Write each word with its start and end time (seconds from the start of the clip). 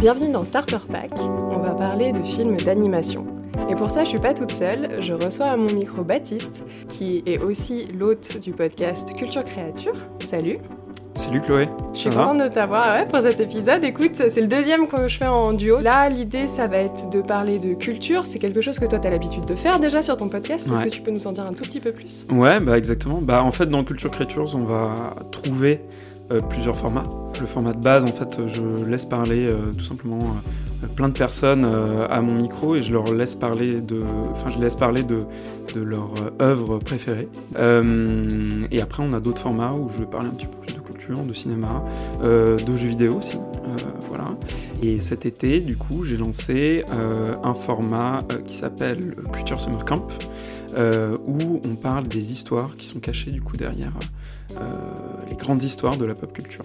Bienvenue 0.00 0.32
dans 0.32 0.44
Starter 0.44 0.78
Pack, 0.90 1.10
on 1.14 1.58
va 1.58 1.72
parler 1.72 2.14
de 2.14 2.22
films 2.22 2.56
d'animation. 2.56 3.26
Et 3.68 3.74
pour 3.74 3.90
ça, 3.90 4.02
je 4.02 4.08
suis 4.08 4.18
pas 4.18 4.32
toute 4.32 4.50
seule, 4.50 4.96
je 5.02 5.12
reçois 5.12 5.48
à 5.48 5.58
mon 5.58 5.70
micro 5.70 6.02
Baptiste, 6.02 6.64
qui 6.88 7.22
est 7.26 7.38
aussi 7.38 7.84
l'hôte 7.92 8.38
du 8.38 8.52
podcast 8.52 9.14
Culture 9.14 9.44
Créature. 9.44 9.92
Salut 10.26 10.58
Salut 11.16 11.42
Chloé. 11.42 11.68
Je 11.92 11.98
suis 11.98 12.08
contente 12.08 12.38
de 12.38 12.48
t'avoir 12.48 13.06
pour 13.08 13.20
cet 13.20 13.40
épisode. 13.40 13.84
Écoute, 13.84 14.14
c'est 14.14 14.40
le 14.40 14.46
deuxième 14.46 14.88
que 14.88 15.06
je 15.06 15.18
fais 15.18 15.26
en 15.26 15.52
duo. 15.52 15.80
Là, 15.80 16.08
l'idée, 16.08 16.46
ça 16.46 16.66
va 16.66 16.78
être 16.78 17.10
de 17.10 17.20
parler 17.20 17.58
de 17.58 17.74
culture. 17.74 18.24
C'est 18.24 18.38
quelque 18.38 18.62
chose 18.62 18.78
que 18.78 18.86
toi, 18.86 18.98
tu 18.98 19.06
as 19.06 19.10
l'habitude 19.10 19.44
de 19.44 19.54
faire 19.54 19.80
déjà 19.80 20.00
sur 20.00 20.16
ton 20.16 20.30
podcast. 20.30 20.66
Est-ce 20.66 20.82
que 20.82 20.88
tu 20.88 21.02
peux 21.02 21.10
nous 21.10 21.26
en 21.26 21.32
dire 21.32 21.44
un 21.44 21.52
tout 21.52 21.64
petit 21.64 21.80
peu 21.80 21.92
plus? 21.92 22.26
Ouais, 22.32 22.58
bah 22.58 22.78
exactement. 22.78 23.20
Bah 23.20 23.44
en 23.44 23.52
fait, 23.52 23.66
dans 23.66 23.84
Culture 23.84 24.10
Creatures, 24.10 24.54
on 24.54 24.64
va 24.64 24.94
trouver 25.30 25.82
euh, 25.82 26.09
plusieurs 26.38 26.76
formats. 26.76 27.04
Le 27.40 27.46
format 27.46 27.72
de 27.72 27.80
base, 27.80 28.04
en 28.04 28.08
fait, 28.08 28.46
je 28.46 28.84
laisse 28.84 29.06
parler 29.06 29.46
euh, 29.48 29.72
tout 29.72 29.84
simplement 29.84 30.18
euh, 30.18 30.86
plein 30.94 31.08
de 31.08 31.16
personnes 31.16 31.64
à 31.64 32.20
mon 32.20 32.34
micro 32.34 32.76
et 32.76 32.82
je 32.82 32.92
leur 32.92 33.14
laisse 33.14 33.34
parler 33.34 33.80
de, 33.80 34.00
enfin, 34.30 34.50
je 34.50 34.58
laisse 34.58 34.76
parler 34.76 35.02
de, 35.02 35.20
de 35.74 35.80
leur 35.80 36.12
œuvre 36.40 36.78
préférée. 36.78 37.28
et 37.56 38.80
après, 38.80 39.02
on 39.02 39.12
a 39.12 39.20
d'autres 39.20 39.40
formats 39.40 39.72
où 39.72 39.88
je 39.88 39.98
vais 39.98 40.06
parler 40.06 40.28
un 40.28 40.34
petit 40.34 40.46
peu 40.46 40.56
plus 40.56 40.74
de 40.74 40.80
culture, 40.80 41.22
de 41.22 41.32
cinéma, 41.32 41.84
de 42.22 42.76
jeux 42.76 42.88
vidéo 42.88 43.16
aussi. 43.18 43.38
voilà. 44.08 44.24
Et 44.82 45.00
cet 45.00 45.26
été, 45.26 45.60
du 45.60 45.76
coup, 45.76 46.04
j'ai 46.04 46.16
lancé 46.16 46.84
un 47.42 47.54
format 47.54 48.22
qui 48.46 48.56
s'appelle 48.56 49.16
Culture 49.32 49.60
Summer 49.60 49.84
Camp, 49.84 50.08
où 50.76 51.60
on 51.64 51.74
parle 51.74 52.08
des 52.08 52.32
histoires 52.32 52.74
qui 52.76 52.86
sont 52.86 53.00
cachées 53.00 53.30
du 53.30 53.42
coup 53.42 53.56
derrière 53.56 53.92
euh, 54.56 55.29
grandes 55.40 55.62
histoires 55.62 55.96
de 55.96 56.04
la 56.04 56.14
pop 56.14 56.32
culture. 56.32 56.64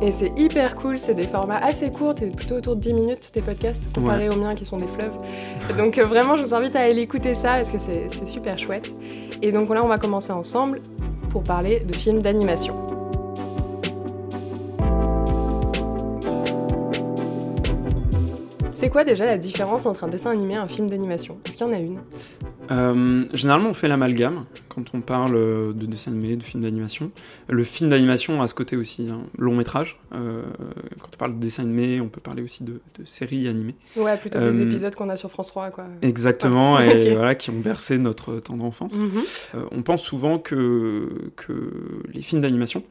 Et 0.00 0.12
c'est 0.12 0.32
hyper 0.36 0.74
cool, 0.76 0.98
c'est 0.98 1.14
des 1.14 1.26
formats 1.26 1.58
assez 1.58 1.90
courts, 1.90 2.14
et 2.22 2.26
plutôt 2.26 2.54
autour 2.56 2.76
de 2.76 2.80
10 2.80 2.92
minutes 2.92 3.30
tes 3.32 3.40
podcasts, 3.40 3.92
comparés 3.92 4.28
aux 4.28 4.36
miens 4.36 4.54
qui 4.54 4.64
sont 4.64 4.76
des 4.76 4.86
fleuves. 4.86 5.76
donc 5.76 5.98
euh, 5.98 6.06
vraiment, 6.06 6.36
je 6.36 6.44
vous 6.44 6.54
invite 6.54 6.76
à 6.76 6.80
aller 6.80 7.00
écouter 7.00 7.34
ça 7.34 7.54
parce 7.56 7.70
que 7.70 7.78
c'est 7.78 8.26
super 8.26 8.56
chouette. 8.58 8.94
Et 9.42 9.52
donc 9.52 9.68
là, 9.70 9.84
on 9.84 9.88
va 9.88 9.98
commencer 9.98 10.32
ensemble 10.32 10.80
pour 11.30 11.42
parler 11.42 11.80
de 11.80 11.92
films 11.94 12.20
d'animation. 12.20 12.74
C'est 18.78 18.90
quoi 18.90 19.02
déjà 19.02 19.26
la 19.26 19.38
différence 19.38 19.86
entre 19.86 20.04
un 20.04 20.08
dessin 20.08 20.30
animé 20.30 20.54
et 20.54 20.56
un 20.56 20.68
film 20.68 20.88
d'animation? 20.88 21.36
Est-ce 21.44 21.56
qu'il 21.56 21.66
y 21.66 21.68
en 21.68 21.72
a 21.72 21.80
une? 21.80 21.98
Euh, 22.70 23.24
généralement, 23.34 23.70
on 23.70 23.74
fait 23.74 23.88
l'amalgame 23.88 24.44
quand 24.68 24.94
on 24.94 25.00
parle 25.00 25.34
de 25.74 25.86
dessin 25.86 26.12
animé, 26.12 26.36
de 26.36 26.44
film 26.44 26.62
d'animation. 26.62 27.10
Le 27.48 27.64
film 27.64 27.90
d'animation 27.90 28.40
a 28.40 28.46
ce 28.46 28.54
côté 28.54 28.76
aussi, 28.76 29.08
hein, 29.10 29.22
long 29.36 29.56
métrage. 29.56 29.98
Euh, 30.14 30.44
quand 31.00 31.08
on 31.12 31.16
parle 31.16 31.34
de 31.34 31.40
dessin 31.40 31.64
animé, 31.64 32.00
on 32.00 32.06
peut 32.06 32.20
parler 32.20 32.40
aussi 32.40 32.62
de, 32.62 32.80
séries 33.04 33.48
animées. 33.48 33.74
Ouais, 33.96 34.16
plutôt 34.16 34.38
des 34.38 34.46
euh, 34.46 34.70
épisodes 34.70 34.94
qu'on 34.94 35.08
a 35.08 35.16
sur 35.16 35.28
France 35.28 35.48
3, 35.48 35.70
quoi. 35.70 35.86
Exactement, 36.02 36.78
et 36.78 37.10
voilà, 37.16 37.34
qui 37.34 37.50
ont 37.50 37.58
bercé 37.58 37.98
notre 37.98 38.38
tendre 38.38 38.64
enfance. 38.64 38.94
Mhm. 38.94 39.22
on 39.72 39.82
pense 39.82 40.04
souvent 40.04 40.38
que, 40.38 41.32
que 41.34 41.72
les 42.14 42.22
films 42.22 42.42
d'animation, 42.42 42.84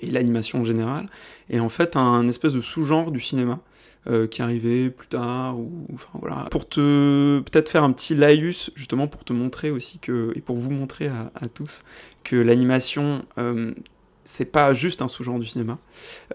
et 0.00 0.10
l'animation 0.10 0.62
en 0.62 0.64
général, 0.64 1.06
est 1.48 1.60
en 1.60 1.68
fait 1.68 1.96
un 1.96 2.26
espèce 2.26 2.54
de 2.54 2.60
sous-genre 2.60 3.12
du 3.12 3.20
cinéma. 3.20 3.60
Euh, 4.08 4.28
qui 4.28 4.40
arrivait 4.40 4.88
plus 4.88 5.08
tard, 5.08 5.58
ou 5.58 5.84
enfin 5.92 6.10
voilà, 6.20 6.46
pour 6.52 6.68
te 6.68 7.40
peut-être 7.40 7.68
faire 7.68 7.82
un 7.82 7.90
petit 7.90 8.14
laïus 8.14 8.70
justement 8.76 9.08
pour 9.08 9.24
te 9.24 9.32
montrer 9.32 9.72
aussi 9.72 9.98
que 9.98 10.30
et 10.36 10.40
pour 10.40 10.54
vous 10.54 10.70
montrer 10.70 11.08
à, 11.08 11.48
tous 11.52 11.82
que 12.22 12.36
l'animation 12.36 13.24
euh, 13.36 13.74
c'est 14.24 14.44
pas 14.44 14.74
juste 14.74 15.02
un 15.02 15.08
sous-genre 15.08 15.40
du 15.40 15.46
cinéma. 15.46 15.78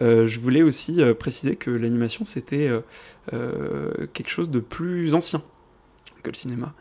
Euh, 0.01 0.27
je 0.27 0.41
voulais 0.41 0.63
aussi 0.63 0.99
préciser 1.17 1.55
que 1.55 1.71
l'animation 1.71 2.25
c'était 2.25 2.69
quelque 3.31 4.29
chose 4.29 4.49
de 4.49 4.59
plus 4.59 5.13
ancien 5.13 5.41
que 6.23 6.29
le 6.29 6.35
cinéma. 6.35 6.73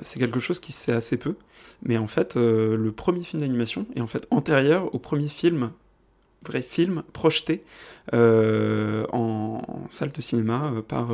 c'est 0.00 0.18
quelque 0.18 0.40
chose 0.40 0.60
qui 0.60 0.72
se 0.72 0.80
sait 0.80 0.92
assez 0.92 1.18
peu, 1.18 1.34
mais 1.82 1.98
en 1.98 2.06
fait 2.06 2.36
le 2.36 2.90
premier 2.90 3.22
film 3.22 3.42
d'animation 3.42 3.86
est 3.94 4.00
en 4.00 4.06
fait 4.06 4.26
antérieur 4.30 4.94
au 4.94 4.98
premier 4.98 5.28
film 5.28 5.72
vrai 6.46 6.62
film 6.62 7.02
projeté 7.12 7.64
euh, 8.14 9.04
en, 9.12 9.60
salle 9.90 10.12
de 10.12 10.20
cinéma 10.20 10.70
euh, 10.72 10.82
par 10.82 11.08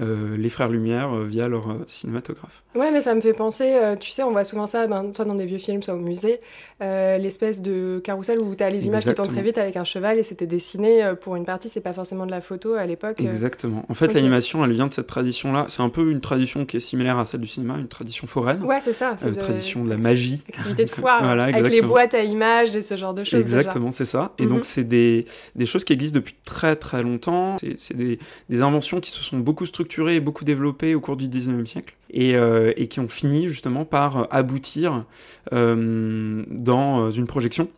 euh, 0.00 0.36
les 0.36 0.48
frères 0.50 0.68
Lumière 0.68 1.14
via 1.24 1.48
leur 1.48 1.78
cinématographe. 1.86 2.62
Ouais, 2.74 2.90
mais 2.92 3.00
ça 3.00 3.14
me 3.14 3.20
fait 3.20 3.32
penser, 3.32 3.76
tu 3.98 4.10
sais, 4.10 4.22
on 4.22 4.30
voit 4.30 4.44
souvent 4.44 4.66
ça, 4.66 4.86
ben, 4.86 5.10
soit 5.14 5.24
dans 5.24 5.34
des 5.34 5.46
vieux 5.46 5.58
films, 5.58 5.82
soit 5.82 5.94
au 5.94 5.98
musée, 5.98 6.40
l'espèce 6.80 7.62
de 7.62 8.00
carrousel 8.04 8.40
où 8.40 8.54
tu 8.54 8.62
as 8.62 8.70
les 8.70 8.86
images 8.86 9.04
qui 9.04 9.14
tournent 9.14 9.28
très 9.28 9.42
vite 9.42 9.58
avec 9.58 9.76
un 9.76 9.84
cheval 9.84 10.18
et 10.18 10.22
c'était 10.22 10.46
dessiné 10.46 11.12
pour 11.20 11.36
une 11.36 11.44
partie, 11.44 11.68
c'est 11.68 11.80
pas 11.80 11.92
forcément 11.92 12.26
de 12.26 12.30
la 12.30 12.40
photo 12.40 12.74
à 12.74 12.86
l'époque. 12.86 13.20
Exactement. 13.20 13.84
En 13.88 13.94
fait, 13.94 14.12
l'animation, 14.14 14.64
elle 14.64 14.72
vient 14.72 14.86
de 14.86 14.92
cette 14.92 15.06
tradition-là. 15.06 15.66
C'est 15.68 15.82
un 15.82 15.88
peu 15.88 16.10
une 16.10 16.20
tradition 16.20 16.66
qui 16.66 16.76
est 16.76 16.80
similaire 16.80 17.18
à 17.18 17.26
celle 17.26 17.40
du 17.40 17.46
cinéma, 17.46 17.78
une 17.78 17.88
tradition 17.88 18.26
foraine. 18.26 18.62
Ouais, 18.64 18.80
c'est 18.80 18.92
ça. 18.92 19.14
Une 19.24 19.36
tradition 19.36 19.84
de 19.84 19.90
la 19.90 19.96
magie. 19.96 20.42
Activité 20.48 20.84
de 20.84 20.90
foire, 20.90 21.24
voilà, 21.24 21.44
avec 21.44 21.68
les 21.68 21.82
boîtes 21.82 22.14
à 22.14 22.22
images 22.22 22.76
et 22.76 22.82
ce 22.82 22.96
genre 22.96 23.14
de 23.14 23.24
choses. 23.24 23.40
Exactement, 23.40 23.90
c'est 23.90 24.04
ça. 24.04 24.32
Et 24.38 24.46
donc, 24.46 24.58
mhm. 24.58 24.62
C'est 24.68 24.84
des, 24.84 25.26
choses 25.64 25.84
qui 25.84 25.92
existent 25.92 26.16
depuis 26.16 26.34
très 26.44 26.76
très 26.76 27.02
longtemps. 27.02 27.56
C'est 27.76 27.96
des, 27.96 28.18
inventions 28.62 29.00
qui 29.00 29.10
se 29.10 29.22
sont 29.22 29.38
beaucoup 29.38 29.66
structurées 29.66 30.16
et 30.16 30.20
beaucoup 30.20 30.44
développées 30.44 30.94
au 30.94 31.00
cours 31.00 31.16
du 31.16 31.28
19e 31.28 31.66
siècle 31.66 31.96
et, 32.10 32.36
euh, 32.36 32.72
et 32.76 32.88
qui 32.88 33.00
ont 33.00 33.08
fini 33.08 33.48
justement 33.48 33.84
par 33.84 34.28
aboutir 34.32 35.04
euh, 35.52 36.44
dans 36.50 37.10
une 37.10 37.26
projection 37.26 37.68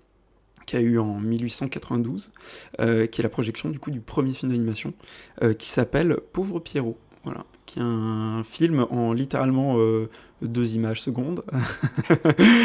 qui 0.66 0.76
a 0.76 0.80
eu 0.80 0.98
en 0.98 1.18
1892, 1.18 2.30
euh, 2.78 3.06
qui 3.06 3.20
est 3.20 3.24
la 3.24 3.28
projection 3.28 3.70
du 3.70 3.78
coup 3.78 3.90
du 3.90 4.00
premier 4.00 4.32
film 4.32 4.52
d'animation, 4.52 4.94
qui 5.58 5.68
s'appelle 5.68 6.18
Pauvre 6.32 6.60
Pierrot. 6.60 6.98
Voilà, 7.24 7.44
qui 7.70 7.78
est 7.78 7.82
un 7.82 8.42
film 8.42 8.84
en 8.90 9.12
littéralement 9.12 9.78
deux 10.42 10.74
images 10.74 11.00
secondes. 11.02 11.44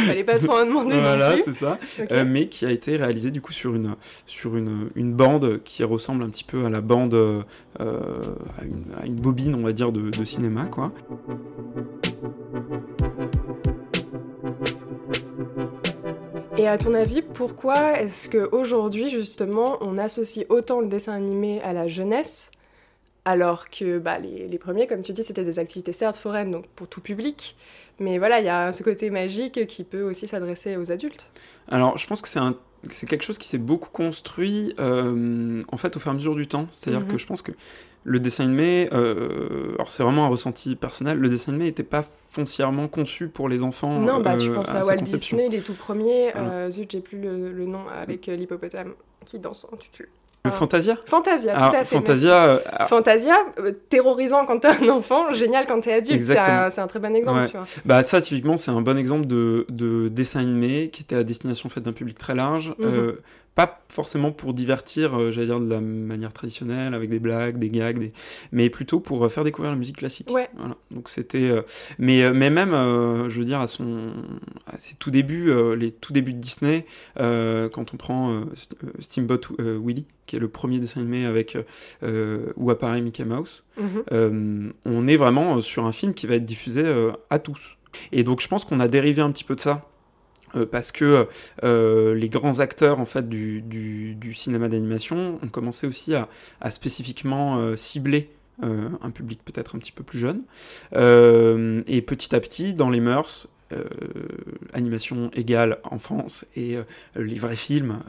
Fallait 0.07 0.23
pas 0.23 0.39
trop 0.39 0.53
en 0.53 0.66
demander. 0.66 0.95
voilà, 0.97 1.35
c'est 1.38 1.53
ça. 1.53 1.77
Euh, 2.11 2.25
mais 2.27 2.47
qui 2.47 2.66
a 2.66 2.71
été 2.71 2.97
réalisé 2.97 3.31
du 3.31 3.41
coup 3.41 3.53
sur 3.53 3.75
une, 3.75 3.95
sur 4.25 4.55
une, 4.55 4.89
une 4.95 5.13
bande 5.13 5.61
qui 5.63 5.83
ressemble 5.83 6.23
un 6.23 6.29
petit 6.29 6.43
peu 6.43 6.66
à 6.66 6.69
la 6.69 6.81
bande, 6.81 7.13
euh, 7.13 7.43
à, 7.79 9.05
une, 9.05 9.16
bobine, 9.16 9.55
on 9.55 9.61
va 9.61 9.73
dire, 9.73 9.91
de, 9.91 10.09
de 10.09 10.25
cinéma, 10.25 10.66
quoi. 10.66 10.91
Et 16.57 16.67
à 16.67 16.77
ton 16.77 16.93
avis, 16.93 17.22
pourquoi 17.22 17.99
est-ce 17.99 18.29
qu'aujourd'hui, 18.29 19.09
justement, 19.09 19.77
on 19.81 19.97
associe 19.97 20.45
autant 20.49 20.79
le 20.79 20.87
dessin 20.87 21.13
animé 21.13 21.61
à 21.61 21.73
la 21.73 21.87
jeunesse 21.87 22.49
alors 23.25 23.69
que 23.69 23.97
bah, 23.97 24.19
les, 24.19 24.58
premiers, 24.59 24.88
comme 24.88 25.02
tu 25.02 25.12
dis, 25.12 25.24
c'était 25.24 25.44
des 25.44 25.59
activités 25.59 25.94
certes 25.94 26.16
foraines, 26.16 26.52
donc 26.52 26.68
pour 26.75 26.88
tout 26.88 27.02
public, 27.02 27.58
mais 28.00 28.19
voilà, 28.19 28.40
il 28.40 28.46
y 28.46 28.50
a 28.50 28.72
ce 28.72 28.84
côté 28.84 29.09
magique 29.09 29.66
qui 29.68 29.84
peut 29.84 30.03
aussi 30.03 30.28
s'adresser 30.28 30.78
aux 30.78 30.91
adultes. 30.91 31.31
Alors, 31.68 31.97
je 31.97 32.06
pense 32.08 32.22
que 32.22 32.28
c'est 32.28 32.40
un 32.40 32.56
c'est 32.91 33.08
quelque 33.08 33.24
chose 33.24 33.38
qui 33.38 33.47
s'est 33.47 33.58
beaucoup 33.58 33.90
construit 33.90 34.74
euh, 34.80 35.64
en 35.72 35.78
fait 35.78 35.96
au 35.96 36.00
fur 36.00 36.12
et 36.12 36.14
à 36.14 36.14
mesure 36.14 36.35
du 36.35 36.47
temps. 36.47 36.68
C'est-à-dire 36.72 37.02
mhm. 37.02 37.12
que 37.12 37.18
je 37.18 37.25
pense 37.25 37.41
que 37.41 37.52
le 38.03 38.19
dessin 38.19 38.46
animé, 38.46 38.90
euh, 38.94 39.74
alors 39.75 39.90
c'est 39.90 40.03
vraiment 40.03 40.25
un 40.25 40.30
ressenti 40.30 40.75
personnel, 40.75 41.18
le 41.18 41.30
dessin 41.30 41.52
animé 41.52 41.66
n'était 41.66 41.84
pas 41.84 42.06
foncièrement 42.30 42.88
conçu 42.88 43.30
pour 43.30 43.50
les 43.50 43.64
enfants. 43.64 44.00
Non, 44.00 44.19
bah 44.19 44.38
tu 44.38 44.50
euh, 44.50 44.53
penses 44.53 44.69
à, 44.69 44.85
Walt 44.85 44.97
Disney, 44.97 45.50
les 45.50 45.62
tout 45.62 45.74
premiers, 45.74 46.31
zut, 46.69 46.91
j'ai 46.91 47.00
plus 47.00 47.19
le, 47.19 47.52
le, 47.52 47.66
nom, 47.66 47.88
avec 47.88 48.28
l'hippopotame 48.28 48.94
qui 49.25 49.40
danse 49.40 49.68
en 49.72 49.78
tutu. 49.78 50.09
Le 50.45 50.51
Fantasia 50.51 50.95
Fantasia, 51.06 51.56
tout 51.56 51.63
à 51.63 51.83
fait. 51.83 51.95
Fantasia, 51.95 52.45
euh, 52.45 52.59
Fantasia 52.88 53.35
euh, 53.59 53.72
terrorisant 53.89 54.45
quand 54.45 54.59
t'es 54.59 54.67
un 54.67 54.89
enfant, 54.89 55.33
génial 55.33 55.66
quand 55.67 55.81
t'es 55.81 55.94
adulte. 55.94 56.22
C'est 56.22 56.38
un, 56.38 56.88
très 56.88 57.00
bon 57.00 57.16
exemple, 57.16 57.45
tu 57.50 57.57
vois. 57.57 57.66
Bah, 57.85 58.03
ça, 58.03 58.22
typiquement, 58.22 58.57
c'est 58.57 58.72
un 58.72 58.81
bon 58.81 58.97
exemple 58.97 59.25
de, 59.25 59.66
de, 59.69 60.07
dessin 60.07 60.41
animé 60.41 60.89
qui 60.89 61.01
était 61.01 61.16
à 61.16 61.23
destination 61.23 61.69
faite 61.69 61.84
d'un 61.84 61.94
public 61.94 62.17
très 62.17 62.35
large. 62.35 62.70
Mhm. 62.78 62.85
Euh, 62.85 63.22
pas 63.55 63.85
forcément 63.87 64.34
pour 64.34 64.53
divertir, 64.53 65.17
euh, 65.17 65.31
j'allais 65.31 65.47
dire 65.47 65.61
de 65.61 65.69
la 65.69 65.79
manière 65.79 66.34
traditionnelle, 66.34 66.93
avec 66.93 67.09
des 67.09 67.19
blagues, 67.19 67.57
des 67.57 67.69
gags, 67.69 68.11
mais 68.52 68.69
plutôt 68.69 68.99
pour 68.99 69.23
euh, 69.23 69.29
faire 69.29 69.46
découvrir 69.46 69.72
la 69.72 69.78
musique 69.78 69.97
classique. 69.97 70.29
Ouais. 70.29 70.49
Voilà. 70.57 70.75
Donc 70.91 71.07
c'était, 71.07 71.49
euh, 71.49 71.61
mais 71.97 72.31
mais 72.34 72.49
même, 72.49 72.72
je 72.72 73.40
veux 73.40 73.46
dire 73.46 73.61
à 73.61 73.67
son, 73.67 74.11
à 74.67 74.78
ses 74.79 74.96
tout 74.96 75.09
débuts, 75.09 75.53
les 75.75 75.91
tout 75.91 76.11
débuts 76.11 76.34
de 76.34 76.40
Disney, 76.40 76.85
quand 77.16 77.93
on 77.93 77.97
prend 77.97 78.43
Steamboat 78.99 79.41
Willie, 79.59 80.05
qui 80.25 80.35
est 80.35 80.40
le 80.40 80.49
premier 80.49 80.79
dessin 80.79 81.01
animé 81.01 81.25
avec 81.25 81.58
où 82.58 82.72
apparaît 82.72 83.01
Mickey 83.01 83.23
Mouse, 83.23 83.63
mhm. 83.78 84.72
on 84.85 85.08
est 85.08 85.17
vraiment 85.17 85.61
sur 85.61 85.85
un 85.85 85.91
film 85.93 86.13
qui 86.13 86.28
va 86.28 86.35
être 86.35 86.46
diffusé 86.46 86.84
à 87.29 87.40
tous. 87.40 87.78
Et 88.11 88.23
donc 88.23 88.41
je 88.41 88.47
pense 88.47 88.66
qu'on 88.66 88.81
a 88.81 88.87
dérivé 88.87 89.22
un 89.22 89.31
petit 89.31 89.46
peu 89.46 89.55
de 89.55 89.61
ça 89.61 89.87
parce 90.63 90.91
que 90.91 91.28
euh, 91.63 92.16
les 92.16 92.29
grands 92.29 92.59
acteurs 92.59 92.99
en 92.99 93.05
fait 93.05 93.28
du, 93.28 93.61
du, 93.61 94.34
cinéma 94.34 94.69
d'animation 94.69 95.40
ont 95.43 95.47
commencé 95.47 95.87
aussi 95.87 96.16
à, 96.16 96.29
à 96.61 96.72
spécifiquement 96.72 97.57
euh, 97.57 97.75
cibler 97.75 98.29
un 98.61 99.11
public 99.11 99.41
peut-être 99.43 99.75
un 99.75 99.79
petit 99.79 99.91
peu 99.91 100.03
plus 100.03 100.17
jeune. 100.17 100.41
Et 100.93 102.02
petit 102.02 102.34
à 102.34 102.40
petit 102.40 102.73
dans 102.73 102.90
les 102.90 103.02
mœurs 103.02 103.47
animation 104.72 105.29
égale 105.34 105.79
enfance 105.84 106.46
et 106.55 106.78
les 107.17 107.35
vrais 107.35 107.58
films 107.58 107.99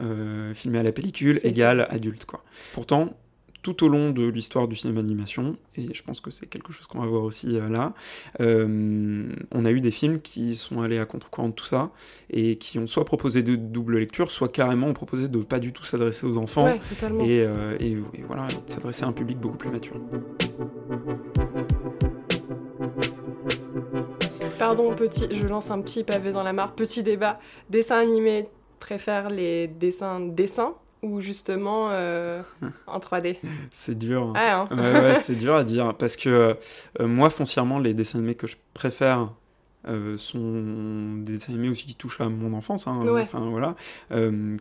filmés 0.53 0.79
à 0.79 0.83
la 0.83 0.93
pellicule 0.93 1.41
égale 1.43 1.85
adulte 1.89 2.23
quoi. 2.23 2.45
Pourtant 2.73 3.13
tout 3.61 3.83
au 3.83 3.89
long 3.89 4.11
de 4.11 4.25
l'histoire 4.25 4.67
du 4.67 4.75
cinéma 4.75 5.01
d'animation, 5.01 5.57
et 5.75 5.93
je 5.93 6.03
pense 6.03 6.21
que 6.21 6.31
c'est 6.31 6.45
quelque 6.45 6.71
chose 6.71 6.87
qu'on 6.87 6.99
va 6.99 7.07
voir 7.07 7.23
aussi 7.23 7.57
euh, 7.57 7.69
là, 7.69 7.93
euh, 8.39 9.29
on 9.51 9.65
a 9.65 9.71
eu 9.71 9.81
des 9.81 9.91
films 9.91 10.21
qui 10.21 10.55
sont 10.55 10.81
allés 10.81 10.99
à 10.99 11.05
contre-courant 11.05 11.49
de 11.49 11.53
tout 11.53 11.65
ça, 11.65 11.91
et 12.29 12.57
qui 12.57 12.79
ont 12.79 12.87
soit 12.87 13.05
proposé 13.05 13.43
de 13.43 13.55
double 13.55 13.97
lecture, 13.97 14.31
soit 14.31 14.49
carrément 14.49 14.87
ont 14.87 14.93
proposé 14.93 15.27
de 15.27 15.39
pas 15.39 15.59
du 15.59 15.73
tout 15.73 15.83
s'adresser 15.83 16.25
aux 16.25 16.37
enfants, 16.37 16.73
et, 17.21 17.45
et, 17.79 17.97
voilà, 18.25 18.47
de 18.47 18.53
s'adresser 18.71 19.03
à 19.03 19.07
un 19.07 19.13
public 19.13 19.37
beaucoup 19.39 19.57
plus 19.57 19.69
mature. 19.69 19.95
Pardon, 24.59 24.95
petit, 24.95 25.27
je 25.31 25.45
lance 25.45 25.69
un 25.69 25.81
petit 25.81 26.03
pavé 26.03 26.31
dans 26.31 26.41
la 26.41 26.51
mare, 26.51 26.73
petit 26.73 27.03
débat. 27.03 27.39
Dessin 27.69 27.99
animé 27.99 28.49
préfère 28.79 29.29
les 29.29 29.67
dessins 29.67 30.19
dessins 30.19 30.75
ou 31.01 31.21
justement 31.21 31.89
euh, 31.91 32.41
en 32.87 32.99
3D 32.99 33.37
C'est 33.71 33.97
dur. 33.97 34.33
Hein. 34.35 34.67
Ouais, 34.71 35.15
c'est 35.15 35.35
dur 35.35 35.55
à 35.55 35.63
dire 35.63 35.93
parce 35.95 36.15
que 36.15 36.57
euh, 36.99 37.07
moi, 37.07 37.29
foncièrement, 37.29 37.79
les 37.79 37.93
dessins 37.93 38.19
animés 38.19 38.35
que 38.35 38.47
je 38.47 38.55
préfère 38.73 39.31
euh, 39.87 40.17
sont 40.17 41.17
des 41.23 41.33
dessins 41.33 41.53
animés 41.53 41.69
aussi 41.69 41.85
qui 41.85 41.95
touchent 41.95 42.19
à 42.21 42.29
mon 42.29 42.53
enfance, 42.53 42.87
hein, 42.87 43.05
enfin 43.21 43.39
voilà, 43.49 43.75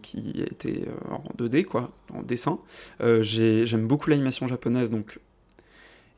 qui 0.03 0.43
étaient 0.43 0.85
en 1.11 1.23
2D 1.43 1.65
quoi, 1.65 1.91
en 2.15 2.23
dessin. 2.23 2.59
J'aime 3.01 3.87
beaucoup 3.87 4.11
l'animation 4.11 4.47
japonaise, 4.47 4.91
donc 4.91 5.19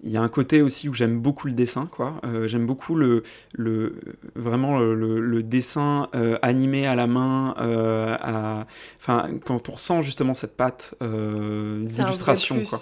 il 0.02 0.10
y 0.10 0.16
a 0.16 0.22
un 0.22 0.28
côté 0.28 0.62
aussi 0.62 0.88
où 0.88 0.94
j'aime 0.94 1.18
beaucoup 1.18 1.48
le 1.48 1.54
dessin, 1.54 1.86
quoi. 1.86 2.20
Euh, 2.24 2.46
j'aime 2.46 2.66
beaucoup 2.66 2.94
le, 2.94 3.24
le 3.52 3.96
vraiment 4.36 4.78
le, 4.78 5.42
dessin 5.42 6.08
euh, 6.14 6.38
animé 6.42 6.86
à 6.86 6.94
la 6.94 7.06
main, 7.06 7.54
euh, 7.58 8.16
à, 8.20 8.66
enfin 8.98 9.28
quand 9.44 9.68
on 9.68 9.72
ressent 9.72 10.02
justement 10.02 10.34
cette 10.34 10.56
patte 10.56 10.94
d'illustration, 11.00 12.62
quoi. 12.64 12.78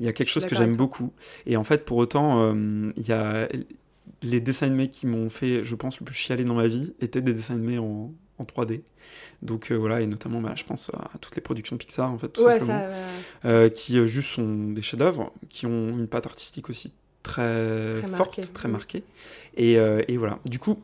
Il 0.00 0.06
y 0.06 0.08
a 0.08 0.12
quelque 0.12 0.30
chose 0.30 0.46
que 0.46 0.54
j'aime 0.54 0.76
beaucoup. 0.76 1.12
Et 1.46 1.56
en 1.56 1.64
fait, 1.64 1.84
pour 1.84 1.98
autant, 1.98 2.52
il 2.52 3.06
y 3.06 3.12
a 3.12 3.48
les 4.22 4.40
dessins 4.40 4.66
animés 4.66 4.88
qui 4.88 5.06
m'ont 5.06 5.28
fait, 5.28 5.62
je 5.62 5.74
pense, 5.74 6.00
le 6.00 6.04
plus 6.04 6.14
chialer 6.14 6.44
dans 6.44 6.54
ma 6.54 6.66
vie 6.66 6.94
étaient 7.00 7.20
des 7.20 7.34
dessins 7.34 7.54
animés 7.54 7.78
en, 7.78 8.12
en 8.38 8.44
3D. 8.44 8.82
Donc 9.42 9.70
euh, 9.70 9.74
voilà, 9.74 10.00
et 10.00 10.06
notamment, 10.06 10.40
bah, 10.40 10.54
je 10.56 10.64
pense 10.64 10.90
à 10.90 11.18
toutes 11.20 11.36
les 11.36 11.42
productions 11.42 11.76
Pixar, 11.76 12.10
en 12.10 12.18
fait, 12.18 12.28
tout 12.28 12.42
simplement, 12.42 12.90
euh, 13.44 13.68
qui 13.68 13.98
euh, 13.98 14.06
juste 14.06 14.30
sont 14.30 14.70
des 14.70 14.82
chefs-d'œuvre, 14.82 15.32
qui 15.48 15.66
ont 15.66 15.90
une 15.90 16.08
patte 16.08 16.26
artistique 16.26 16.68
aussi 16.70 16.92
très, 17.22 18.02
forte, 18.16 18.52
très 18.52 18.68
marquée. 18.68 19.04
Et, 19.56 19.74
et, 19.74 20.16
voilà. 20.16 20.38
Du 20.44 20.58
coup, 20.58 20.78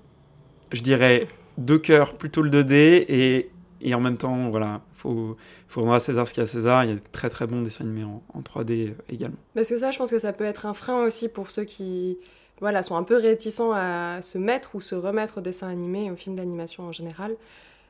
je 0.73 0.83
dirais 0.83 1.29
deux 1.59 1.79
cœurs, 1.79 2.17
plutôt 2.17 2.43
le 2.43 2.51
2D, 2.51 2.73
et, 3.09 3.51
et 3.81 3.95
en 3.95 4.01
même 4.01 4.17
temps, 4.17 4.51
voilà, 4.51 4.83
faut, 4.93 5.37
faut 5.69 5.83
rendre 5.83 5.95
à 5.95 6.01
César 6.01 6.27
ce 6.27 6.35
qu'il 6.35 6.41
y 6.41 6.43
a 6.43 6.45
à 6.45 6.47
César. 6.47 6.85
Il 6.85 6.91
y 6.91 6.93
a 6.93 6.97
de 6.97 7.01
très 7.13 7.31
très 7.31 7.47
bons 7.47 7.63
dessins 7.63 7.85
animés 7.85 8.05
en, 8.05 8.23
en 8.35 8.41
3D 8.41 8.95
également. 9.09 9.37
Parce 9.55 9.69
que 9.69 9.79
ça, 9.79 9.91
je 9.91 9.99
pense 9.99 10.11
que 10.11 10.19
ça 10.19 10.33
peut 10.33 10.45
être 10.45 10.67
un 10.67 10.75
frein 10.75 11.05
aussi 11.05 11.29
pour 11.29 11.51
ceux 11.51 11.65
qui 11.65 12.19
voilà, 12.63 12.85
sont 12.85 12.95
un 12.95 13.03
peu 13.03 13.17
réticents 13.17 13.73
à 13.73 14.23
se 14.23 14.39
mettre 14.39 14.77
ou 14.77 14.81
se 14.81 14.95
remettre 14.95 15.39
au 15.39 15.41
dessin 15.41 15.69
animé 15.69 16.05
et 16.05 16.11
aux 16.13 16.17
films 16.17 16.37
d'animation 16.37 16.85
en 16.85 16.93
général. 16.93 17.35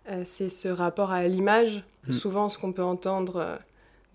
Euh, 0.08 0.22
c'est 0.24 0.48
ce 0.48 0.66
rapport 0.68 1.12
à 1.12 1.28
l'image. 1.28 1.84
Mm. 2.08 2.12
Souvent, 2.12 2.48
ce 2.48 2.56
qu'on 2.56 2.72
peut 2.72 2.82
entendre 2.82 3.36
euh, 3.36 3.56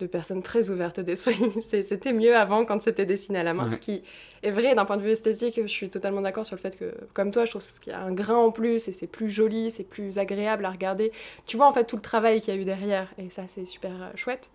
de 0.00 0.08
personnes 0.08 0.42
très 0.42 0.68
ouvertes 0.68 0.98
d'esprit, 0.98 1.36
c'était 1.82 2.12
mieux 2.12 2.36
avant 2.36 2.64
quand 2.64 2.82
c'était 2.82 3.06
dessiné 3.06 3.38
à 3.38 3.44
la 3.44 3.54
main. 3.54 3.70
Ce 3.70 3.76
qui 3.76 4.02
est 4.42 4.50
vrai 4.50 4.74
d'un 4.74 4.84
point 4.84 4.96
de 4.96 5.02
vue 5.02 5.12
esthétique, 5.12 5.60
je 5.62 5.68
suis 5.68 5.90
totalement 5.90 6.22
d'accord 6.22 6.44
sur 6.44 6.56
le 6.56 6.60
fait 6.60 6.76
que, 6.76 6.92
comme 7.14 7.30
toi, 7.30 7.44
je 7.44 7.52
trouve 7.52 7.62
qu'il 7.80 7.92
y 7.92 7.96
a 7.96 8.00
un 8.00 8.12
grain 8.12 8.36
en 8.36 8.50
plus 8.50 8.88
et 8.88 8.92
c'est 8.92 9.06
plus 9.06 9.30
joli, 9.30 9.70
c'est 9.70 9.88
plus 9.88 10.18
agréable 10.18 10.64
à 10.64 10.70
regarder. 10.70 11.12
Tu 11.46 11.56
vois 11.56 11.68
en 11.68 11.72
fait 11.72 11.84
tout 11.84 11.96
le 11.96 12.02
travail 12.02 12.40
qu'il 12.40 12.52
y 12.52 12.58
a 12.58 12.60
eu 12.60 12.64
derrière 12.64 13.06
et 13.16 13.30
ça, 13.30 13.44
c'est 13.46 13.64
super 13.64 13.92
euh, 13.92 14.10
chouette. 14.16 14.50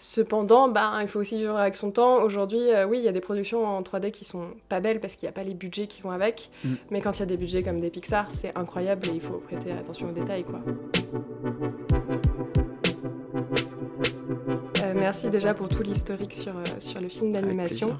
Cependant, 0.00 0.68
bah, 0.68 0.92
il 1.02 1.08
faut 1.08 1.18
aussi 1.18 1.38
vivre 1.38 1.56
avec 1.56 1.74
son 1.74 1.90
temps. 1.90 2.22
Aujourd'hui, 2.22 2.70
euh, 2.70 2.86
oui, 2.86 2.98
il 2.98 3.04
y 3.04 3.08
a 3.08 3.12
des 3.12 3.20
productions 3.20 3.66
en 3.66 3.82
3D 3.82 4.12
qui 4.12 4.24
sont 4.24 4.52
pas 4.68 4.78
belles 4.78 5.00
parce 5.00 5.16
qu'il 5.16 5.26
n'y 5.26 5.30
a 5.30 5.32
pas 5.32 5.42
les 5.42 5.54
budgets 5.54 5.88
qui 5.88 6.02
vont 6.02 6.12
avec. 6.12 6.50
Mm. 6.62 6.74
Mais 6.90 7.00
quand 7.00 7.16
il 7.16 7.20
y 7.20 7.22
a 7.24 7.26
des 7.26 7.36
budgets 7.36 7.64
comme 7.64 7.80
des 7.80 7.90
Pixar, 7.90 8.30
c'est 8.30 8.56
incroyable 8.56 9.08
et 9.08 9.14
il 9.14 9.20
faut 9.20 9.38
prêter 9.38 9.72
attention 9.72 10.08
aux 10.08 10.12
détails. 10.12 10.44
Quoi. 10.44 10.60
Euh, 14.84 14.94
merci 14.94 15.30
déjà 15.30 15.52
pour 15.52 15.68
tout 15.68 15.82
l'historique 15.82 16.32
sur, 16.32 16.56
euh, 16.56 16.62
sur 16.78 17.00
le 17.00 17.08
film 17.08 17.32
d'animation. 17.32 17.98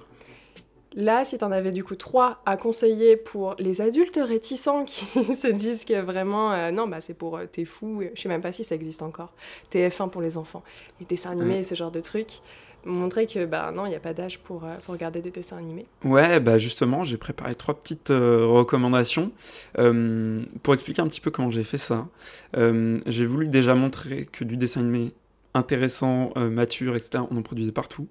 Là, 0.99 1.25
si 1.25 1.39
t'en 1.39 1.53
avais 1.53 1.71
du 1.71 1.85
coup 1.85 1.95
trois 1.95 2.43
à 2.45 2.56
conseiller 2.56 3.17
pour 3.17 3.55
les 3.61 3.81
adultes 3.81 4.19
réticents 4.21 4.85
qui 4.85 5.06
se 5.37 5.47
disent 5.47 5.85
que 5.85 6.00
vraiment, 6.00 6.53
euh, 6.53 6.73
non, 6.73 6.89
bah 6.89 7.00
c'est 7.00 7.15
pour 7.15 7.37
euh, 7.37 7.47
t'es 7.47 7.65
fou, 7.65 8.03
je 8.12 8.21
sais 8.21 8.29
même 8.29 8.41
pas 8.41 8.50
si 8.50 8.65
ça 8.65 8.75
existe 8.75 9.03
encore, 9.03 9.33
TF1 9.73 10.11
pour 10.11 10.21
les 10.21 10.37
enfants, 10.37 10.65
les 10.99 11.06
dessins 11.06 11.31
animés, 11.31 11.62
ce 11.62 11.77
genre 11.77 11.93
de 11.93 12.00
trucs, 12.00 12.41
montrer 12.85 13.27
que 13.27 13.45
bah 13.45 13.71
non, 13.73 13.87
il 13.87 13.91
n'y 13.91 13.95
a 13.95 14.00
pas 14.00 14.12
d'âge 14.12 14.41
pour, 14.41 14.65
euh, 14.65 14.75
pour 14.85 14.93
regarder 14.93 15.23
des 15.23 15.31
dessins 15.31 15.59
animés. 15.59 15.87
Ouais, 16.05 16.41
bah 16.41 16.59
justement, 16.59 17.05
j'ai 17.05 17.17
préparé 17.17 17.55
trois 17.55 17.75
petites 17.75 18.09
recommandations 18.09 19.31
pour 19.77 20.75
expliquer 20.75 21.01
un 21.01 21.06
petit 21.06 21.21
peu 21.21 21.31
comment 21.31 21.51
j'ai 21.51 21.62
fait 21.62 21.79
ça. 21.79 22.09
j'ai 22.56 23.25
voulu 23.25 23.47
déjà 23.47 23.77
montrer 23.77 24.27
que 24.33 24.43
du 24.43 24.56
dessin 24.56 24.81
animé 24.81 25.12
intéressant, 25.58 26.32
mature, 26.37 26.96
etc., 26.96 27.25
on 27.31 27.37
en 27.37 27.43
produisait 27.43 27.72
partout. 27.72 28.08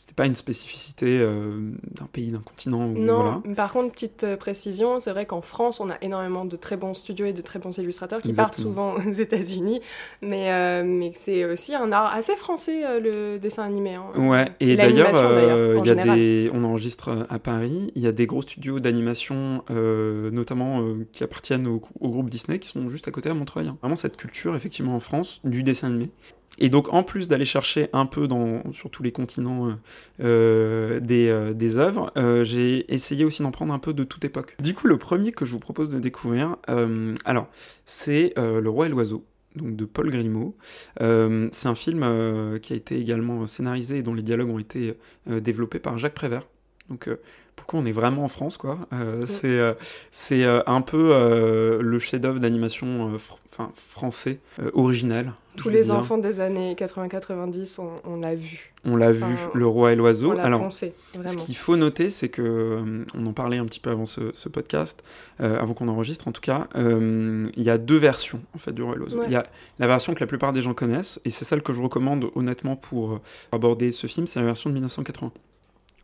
C'était 0.00 0.14
pas 0.14 0.24
une 0.24 0.34
spécificité 0.34 1.18
euh, 1.20 1.72
d'un 1.90 2.06
pays, 2.06 2.30
d'un 2.30 2.40
continent. 2.40 2.86
non, 2.86 3.42
par 3.54 3.70
contre, 3.70 3.92
petite 3.92 4.24
euh, 4.24 4.34
précision, 4.38 4.98
c'est 4.98 5.10
vrai 5.10 5.26
qu'en 5.26 5.42
France, 5.42 5.78
on 5.78 5.90
a 5.90 5.96
énormément 6.00 6.46
de 6.46 6.56
très 6.56 6.78
bons 6.78 6.94
studios 6.94 7.26
et 7.26 7.34
de 7.34 7.42
très 7.42 7.58
bons 7.58 7.76
illustrateurs 7.76 8.22
qui 8.22 8.32
partent 8.32 8.56
souvent 8.56 8.94
aux 9.06 9.12
États-Unis, 9.12 9.82
mais, 10.22 10.50
euh, 10.52 10.84
mais 10.86 11.12
c'est 11.14 11.44
aussi 11.44 11.74
un 11.74 11.92
art 11.92 12.14
assez 12.14 12.34
français, 12.36 12.98
le 12.98 13.36
dessin 13.36 13.62
animé. 13.62 13.96
Hein. 13.96 14.06
Ouais, 14.16 14.50
et, 14.60 14.74
d'ailleurs, 14.74 15.10
il 15.76 15.86
y 15.86 15.90
a 15.90 15.94
des... 15.94 16.50
on 16.54 16.64
enregistre 16.64 17.26
à 17.28 17.38
Paris, 17.38 17.92
il 17.94 18.00
y 18.00 18.06
a 18.06 18.12
des 18.12 18.24
gros 18.24 18.40
studios 18.40 18.80
d'animation, 18.80 19.64
notamment 19.68 20.82
qui 21.12 21.24
appartiennent 21.24 21.66
au, 21.66 21.78
groupe 22.08 22.30
Disney, 22.30 22.58
qui 22.58 22.68
sont 22.68 22.88
juste 22.88 23.06
à 23.06 23.10
côté 23.10 23.28
à 23.28 23.34
Montreuil. 23.34 23.68
Hein. 23.68 23.76
Vraiment 23.82 23.96
cette 23.96 24.16
culture, 24.16 24.56
effectivement, 24.56 24.96
en 24.96 25.00
France, 25.00 25.42
du 25.44 25.62
dessin 25.62 25.88
animé. 25.88 26.08
Et 26.60 26.68
donc, 26.68 26.92
en 26.92 27.02
plus 27.02 27.26
d'aller 27.26 27.46
chercher 27.46 27.88
un 27.92 28.06
peu 28.06 28.28
sur 28.72 28.90
tous 28.90 29.02
les 29.02 29.12
continents 29.12 29.76
euh, 30.20 31.00
des, 31.00 31.28
euh, 31.28 31.54
des, 31.54 31.78
œuvres, 31.78 32.12
euh, 32.16 32.44
j'ai 32.44 32.92
essayé 32.92 33.24
aussi 33.24 33.42
d'en 33.42 33.50
prendre 33.50 33.72
un 33.72 33.78
peu 33.78 33.94
de 33.94 34.04
toute 34.04 34.24
époque. 34.24 34.56
Du 34.60 34.74
coup, 34.74 34.86
le 34.86 34.98
premier 34.98 35.32
que 35.32 35.46
je 35.46 35.52
vous 35.52 35.58
propose 35.58 35.88
de 35.88 35.98
découvrir, 35.98 36.56
alors, 37.24 37.48
c'est 37.84 38.34
Le 38.36 38.68
Roi 38.68 38.86
et 38.86 38.88
l'Oiseau 38.88 39.24
donc 39.56 39.74
de 39.74 39.84
Paul 39.84 40.10
Grimaud. 40.10 40.54
c'est 40.98 41.66
un 41.66 41.74
film 41.74 42.60
qui 42.60 42.72
a 42.72 42.76
été 42.76 42.98
également 43.00 43.46
scénarisé 43.46 43.98
et 43.98 44.02
dont 44.02 44.14
les 44.14 44.22
dialogues 44.22 44.50
ont 44.50 44.58
été 44.58 44.94
développés 45.26 45.80
par 45.80 45.98
Jacques 45.98 46.14
Prévert. 46.14 46.46
Pourquoi 47.60 47.80
on 47.80 47.84
est 47.84 47.92
vraiment 47.92 48.24
en 48.24 48.28
France, 48.28 48.56
quoi. 48.56 48.78
C'est 49.26 49.60
c'est 50.10 50.44
un 50.44 50.80
peu 50.80 51.78
le 51.80 51.98
chef-d'œuvre 51.98 52.38
d'animation 52.38 53.14
enfin 53.14 53.70
français 53.74 54.40
original 54.72 55.34
tous 55.56 55.68
les 55.68 55.90
enfants 55.90 56.18
des 56.18 56.40
années 56.40 56.74
80-90, 56.74 57.80
on, 58.04 58.16
l'a 58.16 58.34
vu. 58.34 58.72
On 58.84 58.96
l'a 58.96 59.12
vu, 59.12 59.36
Le 59.54 59.66
Roi 59.66 59.92
et 59.92 59.96
l'Oiseau. 59.96 60.32
Alors, 60.38 60.72
ce 60.72 60.86
qu'il 61.36 61.56
faut 61.56 61.76
noter, 61.76 62.10
c'est 62.10 62.28
que, 62.28 62.42
euh, 62.42 63.04
on 63.14 63.26
en 63.26 63.32
parlait 63.32 63.58
un 63.58 63.66
petit 63.66 63.80
peu 63.80 63.90
avant 63.90 64.06
ce, 64.06 64.48
podcast, 64.48 65.02
euh, 65.40 65.60
avant 65.60 65.74
qu'on 65.74 65.88
enregistre 65.88 66.28
en 66.28 66.32
tout 66.32 66.40
cas, 66.40 66.68
euh, 66.76 67.48
il 67.56 67.62
y 67.62 67.70
a 67.70 67.78
deux 67.78 67.98
versions 67.98 68.40
en 68.54 68.58
fait 68.58 68.72
du 68.72 68.82
Roi 68.82 68.94
et 68.94 68.98
l'Oiseau. 68.98 69.22
Il 69.26 69.32
y 69.32 69.36
a 69.36 69.46
la 69.78 69.86
version 69.86 70.14
que 70.14 70.20
la 70.20 70.26
plupart 70.26 70.52
des 70.52 70.62
gens 70.62 70.74
connaissent, 70.74 71.20
et 71.24 71.30
c'est 71.30 71.44
celle 71.44 71.62
que 71.62 71.72
je 71.72 71.82
recommande 71.82 72.30
honnêtement 72.34 72.76
pour 72.76 73.20
aborder 73.52 73.92
ce 73.92 74.06
film, 74.06 74.26
c'est 74.26 74.40
la 74.40 74.46
version 74.46 74.70
de 74.70 74.74
1980. 74.74 75.32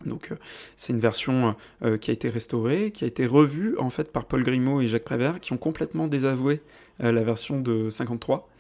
Donc 0.05 0.33
c'est 0.77 0.93
une 0.93 1.01
version 1.01 1.57
qui 2.01 2.11
a 2.11 2.15
été 2.15 2.29
restaurée, 2.29 2.91
qui 2.93 3.05
a 3.05 3.07
été 3.07 3.25
revue 3.25 3.79
en 3.79 3.89
fait 3.89 4.13
par 4.13 4.27
Paul 4.27 4.43
Grimaud 4.43 4.83
et 4.83 4.89
Jacques 4.89 5.05
Prévert, 5.05 5.41
qui 5.41 5.55
ont 5.55 5.57
complètement 5.57 6.07
désavoué 6.07 6.61
euh, 7.03 7.13
la 7.13 7.23
version 7.23 7.61
de 7.61 7.91
53, 7.91 8.39
euh, 8.39 8.56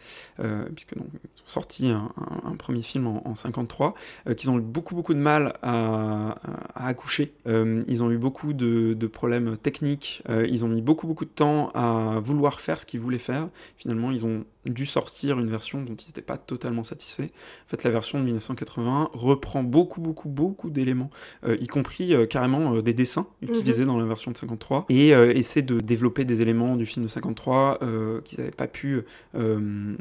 puisque 0.74 0.96
donc, 0.96 1.08
ils 1.12 1.42
ont 1.42 1.48
sorti 1.48 1.88
un, 1.88 2.10
premier 2.58 2.82
film 2.82 3.06
en, 3.06 3.34
53, 3.34 3.94
euh, 4.28 4.34
qu'ils 4.34 4.50
ont 4.50 4.58
eu 4.58 4.62
beaucoup 4.62 4.94
beaucoup 4.94 5.14
de 5.14 5.18
mal 5.18 5.56
à, 5.62 6.38
accoucher. 6.74 7.32
ils 7.46 8.02
ont 8.02 8.10
eu 8.10 8.18
beaucoup 8.18 8.52
de, 8.52 8.94
de 8.94 9.06
problèmes 9.06 9.56
techniques. 9.56 10.22
ils 10.28 10.64
ont 10.64 10.68
mis 10.68 10.82
beaucoup 10.82 11.06
beaucoup 11.06 11.24
de 11.24 11.30
temps 11.30 11.70
à 11.70 12.20
vouloir 12.22 12.60
faire 12.60 12.80
ce 12.80 12.86
qu'ils 12.86 13.00
voulaient 13.00 13.18
faire. 13.18 13.48
Finalement, 13.76 14.10
ils 14.10 14.24
ont 14.26 14.44
dû 14.64 14.84
sortir 14.84 15.38
une 15.38 15.48
version 15.48 15.82
dont 15.82 15.94
ils 15.94 16.08
n'étaient 16.08 16.22
pas 16.22 16.38
totalement 16.38 16.82
satisfaits. 16.82 17.22
En 17.22 17.68
fait, 17.68 17.84
la 17.84 17.90
version 17.90 18.18
de 18.18 18.24
1981 18.24 19.10
reprend 19.12 19.62
beaucoup, 19.62 20.00
beaucoup, 20.00 20.28
beaucoup 20.28 20.70
d'éléments, 20.70 21.10
y 21.48 21.66
compris 21.66 22.14
carrément 22.28 22.80
des 22.80 22.94
dessins 22.94 23.26
utilisés 23.42 23.82
mhm. 23.82 23.88
dans 23.88 23.98
la 23.98 24.06
version 24.06 24.30
de 24.30 24.36
53, 24.36 24.86
et 24.88 25.10
essaie 25.10 25.62
de 25.62 25.78
développer 25.80 26.24
des 26.24 26.42
éléments 26.42 26.76
du 26.76 26.86
film 26.86 27.04
de 27.04 27.10
53 27.10 27.78
qu'ils 28.24 28.38
n'avaient 28.38 28.50
pas 28.50 28.66
pu. 28.66 29.02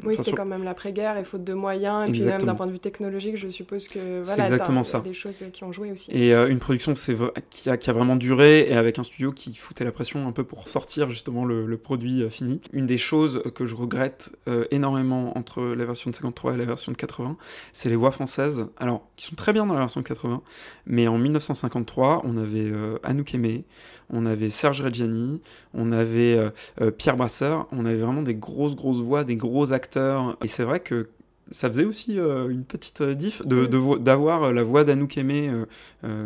Oui, 0.04 0.16
c'était 0.16 0.32
quand 0.32 0.44
même 0.44 0.64
l'après-guerre 0.64 1.16
et 1.16 1.24
faute 1.24 1.44
de 1.44 1.54
moyens, 1.54 2.08
et 2.08 2.12
puis 2.12 2.22
même 2.22 2.42
d'un 2.42 2.54
point 2.54 2.66
de 2.66 2.72
vue 2.72 2.78
technologique, 2.78 3.36
je 3.36 3.48
suppose 3.48 3.88
que 3.88 4.22
voilà, 4.22 4.44
exactement 4.44 4.84
ça. 4.84 5.00
des 5.00 5.12
choses 5.12 5.42
qui 5.52 5.64
ont 5.64 5.72
joué 5.72 5.92
aussi. 5.92 6.10
Et 6.10 6.32
une 6.32 6.58
production 6.58 6.92
qui 6.92 7.68
a, 7.68 7.76
qui, 7.76 7.90
a, 7.90 7.92
vraiment 7.92 8.16
duré, 8.16 8.68
et 8.70 8.74
avec 8.74 8.98
un 8.98 9.02
studio 9.02 9.32
qui 9.32 9.54
foutait 9.54 9.84
la 9.84 9.92
pression 9.92 10.26
un 10.26 10.32
peu 10.32 10.44
pour 10.44 10.68
sortir 10.68 11.10
justement 11.10 11.44
le, 11.44 11.66
le 11.66 11.76
produit 11.76 12.28
fini. 12.30 12.60
Une 12.72 12.86
des 12.86 12.98
choses 12.98 13.42
que 13.54 13.64
je 13.64 13.74
regrette 13.74 14.32
énormément 14.70 15.36
entre 15.36 15.62
la 15.62 15.84
version 15.84 16.10
de 16.10 16.14
53 16.14 16.54
et 16.54 16.58
la 16.58 16.64
version 16.64 16.92
de 16.92 16.96
80, 16.96 17.36
c'est 17.72 17.88
les 17.88 17.96
voix 17.96 18.10
françaises, 18.10 18.66
alors 18.78 19.06
qui 19.16 19.26
sont 19.26 19.36
très 19.36 19.52
bien 19.52 19.66
dans 19.66 19.74
la 19.74 19.80
version 19.80 20.00
de 20.00 20.06
80, 20.06 20.42
mais 20.86 21.08
en 21.08 21.18
1953, 21.18 22.22
on 22.24 22.36
avait 22.36 22.70
euh, 22.70 22.98
Anouk 23.02 23.34
Aimé, 23.34 23.64
on 24.10 24.26
avait 24.26 24.50
Serge 24.50 24.82
Reggiani, 24.82 25.40
on 25.74 25.92
avait 25.92 26.36
euh, 26.36 26.50
euh, 26.80 26.90
Pierre 26.90 27.16
Brasseur, 27.16 27.66
on 27.72 27.84
avait 27.84 27.98
vraiment 27.98 28.22
des 28.22 28.34
grosses, 28.34 28.76
grosses 28.76 29.00
voix, 29.00 29.24
des 29.24 29.36
gros 29.36 29.72
acteurs. 29.76 30.36
Et 30.42 30.48
c'est 30.48 30.64
vrai 30.64 30.80
que 30.80 31.10
ça 31.52 31.68
faisait 31.68 31.84
aussi 31.84 32.16
une 32.16 32.64
petite 32.64 33.04
diff 33.04 33.40
d'avoir 33.46 34.52
la 34.52 34.62
voix 34.64 34.82
d'Anouk 34.82 35.16
Aimé, 35.16 35.48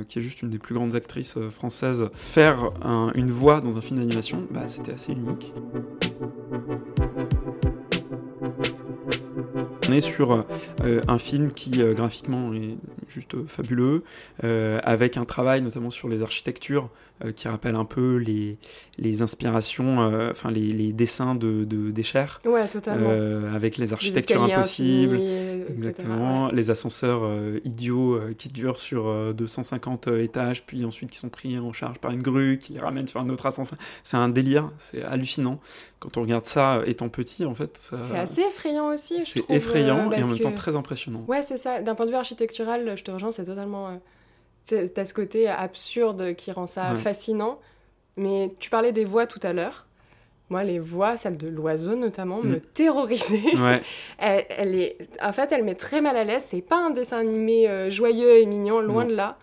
qui 0.08 0.18
est 0.18 0.22
juste 0.22 0.40
une 0.40 0.48
des 0.48 0.58
plus 0.58 0.74
grandes 0.74 0.94
actrices 0.94 1.38
françaises, 1.50 2.08
faire 2.14 2.70
une 3.14 3.30
voix 3.30 3.60
dans 3.60 3.76
un 3.76 3.82
film 3.82 3.98
d'animation, 3.98 4.46
bah, 4.50 4.66
c'était 4.66 4.92
assez 4.92 5.12
unique. 5.12 5.52
On 9.90 9.92
est 9.92 10.00
sur 10.02 10.32
euh, 10.32 11.00
un 11.08 11.18
film 11.18 11.50
qui 11.50 11.82
euh, 11.82 11.94
graphiquement 11.94 12.54
est 12.54 12.76
juste 13.08 13.34
fabuleux, 13.48 14.04
euh, 14.44 14.78
avec 14.84 15.16
un 15.16 15.24
travail 15.24 15.62
notamment 15.62 15.90
sur 15.90 16.08
les 16.08 16.22
architectures 16.22 16.88
qui 17.36 17.48
rappelle 17.48 17.74
un 17.74 17.84
peu 17.84 18.16
les, 18.16 18.56
les 18.96 19.20
inspirations, 19.20 19.98
enfin 20.30 20.50
les, 20.50 20.72
les, 20.72 20.94
dessins 20.94 21.34
de, 21.34 21.64
de 21.64 21.90
d'Escher. 21.90 22.24
Ouais, 22.46 22.66
totalement. 22.66 23.10
avec 23.54 23.76
les 23.76 23.92
architectures 23.92 24.42
impossibles. 24.42 25.16
exactement. 25.68 26.50
Les 26.50 26.70
ascenseurs 26.70 27.30
idiots 27.62 28.18
qui 28.38 28.48
durent 28.48 28.78
sur 28.78 29.34
250 29.34 30.06
étages, 30.06 30.64
puis 30.64 30.86
ensuite 30.86 31.10
qui 31.10 31.18
sont 31.18 31.28
pris 31.28 31.58
en 31.58 31.74
charge 31.74 31.98
par 31.98 32.10
une 32.10 32.22
grue 32.22 32.56
qui 32.56 32.72
les 32.72 32.80
ramène 32.80 33.06
sur 33.06 33.20
un 33.20 33.28
autre 33.28 33.44
ascenseur. 33.44 33.78
C'est 34.02 34.16
un 34.16 34.30
délire, 34.30 34.70
c'est 34.78 35.02
hallucinant. 35.02 35.60
Quand 36.00 36.16
on 36.16 36.22
regarde 36.22 36.46
ça 36.46 36.82
étant 36.86 37.10
petit, 37.10 37.44
en 37.44 37.54
fait. 37.54 37.76
C'est 37.76 38.18
assez 38.18 38.40
effrayant 38.40 38.88
aussi. 38.88 39.20
C'est 39.20 39.48
effrayant 39.50 40.10
et 40.10 40.22
en 40.22 40.26
même 40.26 40.38
temps 40.38 40.52
très 40.52 40.74
impressionnant. 40.74 41.24
Ouais, 41.28 41.42
c'est 41.42 41.58
ça. 41.58 41.80
D'un 41.80 41.94
point 41.94 42.06
de 42.06 42.10
vue 42.10 42.16
architectural, 42.16 42.96
je 42.96 43.04
te 43.04 43.10
rejoins, 43.10 43.32
c'est 43.32 43.44
totalement. 43.44 43.88
Euh... 43.88 44.86
T'as 44.94 45.04
ce 45.04 45.14
côté 45.14 45.48
absurde 45.48 46.34
qui 46.36 46.52
rend 46.52 46.66
ça 46.66 46.94
fascinant. 46.96 47.58
Mais 48.16 48.50
tu 48.58 48.70
parlais 48.70 48.92
des 48.92 49.04
voix 49.04 49.26
tout 49.26 49.40
à 49.42 49.52
l'heure. 49.52 49.86
Moi, 50.50 50.64
les 50.64 50.80
voix, 50.80 51.16
celle 51.16 51.36
de 51.36 51.48
l'oiseau 51.48 51.94
notamment, 51.94 52.42
me 52.42 52.56
mm. 52.56 52.60
terrorisaient. 52.74 53.56
Ouais. 53.56 53.82
elle, 54.18 54.74
est... 54.74 54.96
En 55.22 55.32
fait, 55.32 55.52
elle 55.52 55.64
met 55.64 55.74
très 55.74 56.00
mal 56.00 56.16
à 56.16 56.24
l'aise. 56.24 56.44
C'est 56.46 56.60
pas 56.60 56.76
un 56.76 56.90
dessin 56.90 57.18
animé 57.18 57.68
euh, 57.68 57.88
joyeux 57.88 58.38
et 58.38 58.46
mignon, 58.46 58.80
loin 58.80 59.04
de 59.04 59.14
là. 59.14 59.38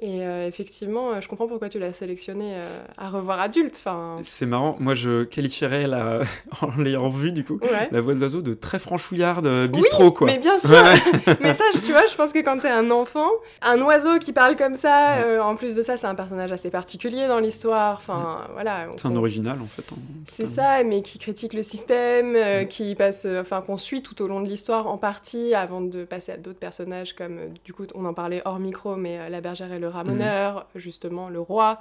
Et 0.00 0.22
euh, 0.22 0.46
effectivement, 0.46 1.10
euh, 1.10 1.20
je 1.20 1.26
comprends 1.26 1.48
pourquoi 1.48 1.68
tu 1.68 1.80
l'as 1.80 1.92
sélectionné 1.92 2.54
euh, 2.54 2.78
à 2.96 3.10
revoir 3.10 3.40
adulte. 3.40 3.74
Enfin... 3.80 4.16
C'est 4.22 4.46
marrant, 4.46 4.76
moi 4.78 4.94
je 4.94 5.24
qualifierais 5.24 5.88
la... 5.88 6.20
en 6.62 6.80
l'ayant 6.80 7.08
vu 7.08 7.32
du 7.32 7.42
coup, 7.42 7.58
la 7.90 8.00
voix 8.00 8.14
de 8.14 8.20
l'oiseau 8.20 8.40
de 8.40 8.54
très 8.54 8.78
franchouillarde 8.78 9.66
bistrot 9.66 10.04
oui, 10.04 10.14
quoi. 10.14 10.26
Mais 10.28 10.38
bien 10.38 10.56
sûr, 10.56 10.84
mais 11.40 11.52
ça 11.52 11.64
tu 11.72 11.90
vois, 11.90 12.06
je 12.06 12.14
pense 12.14 12.32
que 12.32 12.38
quand 12.38 12.58
t'es 12.58 12.70
un 12.70 12.92
enfant, 12.92 13.28
un 13.62 13.80
oiseau 13.80 14.20
qui 14.20 14.32
parle 14.32 14.54
comme 14.54 14.76
ça, 14.76 15.16
en 15.42 15.56
plus 15.56 15.74
de 15.74 15.82
ça 15.82 15.96
c'est 15.96 16.06
un 16.06 16.14
personnage 16.14 16.52
assez 16.52 16.70
particulier 16.70 17.26
dans 17.26 17.40
l'histoire, 17.40 17.96
enfin 17.96 18.46
voilà. 18.52 18.86
C'est 18.96 19.08
un 19.08 19.16
original 19.16 19.58
en 19.60 19.66
fait. 19.66 19.84
Hein. 19.92 19.98
C'est 20.26 20.46
ça, 20.46 20.84
mais 20.84 21.02
qui 21.02 21.18
critique 21.18 21.54
le 21.54 21.64
système, 21.64 22.36
qui 22.68 22.94
passe, 22.94 23.26
enfin 23.40 23.62
qu'on 23.62 23.76
suit 23.76 24.02
tout 24.02 24.22
au 24.22 24.28
long 24.28 24.40
de 24.40 24.48
l'histoire 24.48 24.86
en 24.86 24.96
partie 24.96 25.54
avant 25.54 25.80
de 25.80 26.04
passer 26.04 26.32
à 26.32 26.36
d'autres 26.36 26.60
personnages 26.60 27.16
comme 27.16 27.38
du 27.64 27.72
coup 27.72 27.84
on 27.96 28.04
en 28.04 28.14
parlait 28.14 28.42
hors 28.44 28.60
micro, 28.60 28.94
mais 28.94 29.28
la 29.28 29.40
bergère 29.40 29.72
et 29.72 29.80
le 29.80 29.87
ramoneur, 29.88 30.66
justement, 30.74 31.28
le 31.28 31.40
roi. 31.40 31.80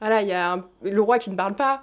Voilà, 0.00 0.22
il 0.22 0.28
y 0.28 0.32
a 0.32 0.62
le 0.82 1.00
roi 1.00 1.18
qui 1.18 1.30
ne 1.30 1.36
parle 1.36 1.54
pas. 1.54 1.80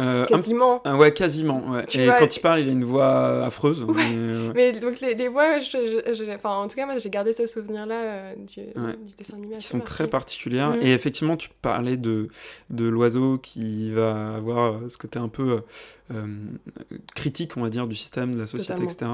Euh, 0.00 0.26
quasiment. 0.26 0.82
ouais, 0.96 1.12
quasiment. 1.12 1.78
et 1.94 2.08
quand 2.18 2.36
il 2.36 2.40
parle, 2.40 2.60
il 2.60 2.68
a 2.68 2.72
une 2.72 2.84
voix 2.84 3.44
affreuse. 3.44 3.86
Mais, 4.54 4.72
donc 4.72 5.00
les, 5.00 5.28
voix, 5.28 5.58
enfin, 6.34 6.56
en 6.56 6.68
tout 6.68 6.76
cas, 6.76 6.86
moi 6.86 6.98
j'ai 6.98 7.10
gardé 7.10 7.32
ce 7.32 7.46
souvenir-là 7.46 7.94
euh, 7.94 8.34
du, 8.36 8.62
dessin 9.16 9.34
animé. 9.34 9.56
Qui 9.58 9.66
sont 9.66 9.80
très 9.80 10.08
particulières. 10.08 10.70
Mm. 10.70 10.82
Et 10.82 10.92
effectivement, 10.92 11.36
tu 11.36 11.50
parlais 11.62 11.96
de, 11.96 12.28
de 12.70 12.86
l'oiseau 12.86 13.38
qui 13.38 13.92
va 13.92 14.34
avoir 14.34 14.80
ce 14.88 14.98
côté 14.98 15.18
un 15.18 15.28
peu 15.28 15.60
euh, 16.12 16.26
critique, 17.14 17.56
on 17.56 17.62
va 17.62 17.70
dire, 17.70 17.86
du 17.86 17.94
système, 17.94 18.34
de 18.34 18.40
la 18.40 18.46
société, 18.46 18.82
etc. 18.82 19.06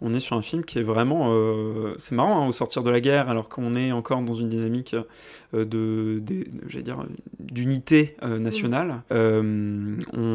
On 0.00 0.14
est 0.14 0.20
sur 0.20 0.34
un 0.34 0.40
film 0.40 0.64
qui 0.64 0.78
est 0.78 0.82
vraiment. 0.82 1.34
Euh, 1.34 1.94
c'est 1.98 2.14
marrant, 2.14 2.42
hein, 2.42 2.48
au 2.48 2.52
sortir 2.52 2.82
de 2.82 2.88
la 2.88 3.02
guerre, 3.02 3.28
alors 3.28 3.50
qu'on 3.50 3.76
est 3.76 3.92
encore 3.92 4.22
dans 4.22 4.32
une 4.32 4.48
dynamique 4.48 4.96
euh, 5.52 5.66
de, 5.66 6.22
j'allais 6.66 6.82
dire, 6.82 7.04
d'unité 7.38 8.16
nationale. 8.22 9.02
Mm. 9.10 10.00
On, 10.14 10.27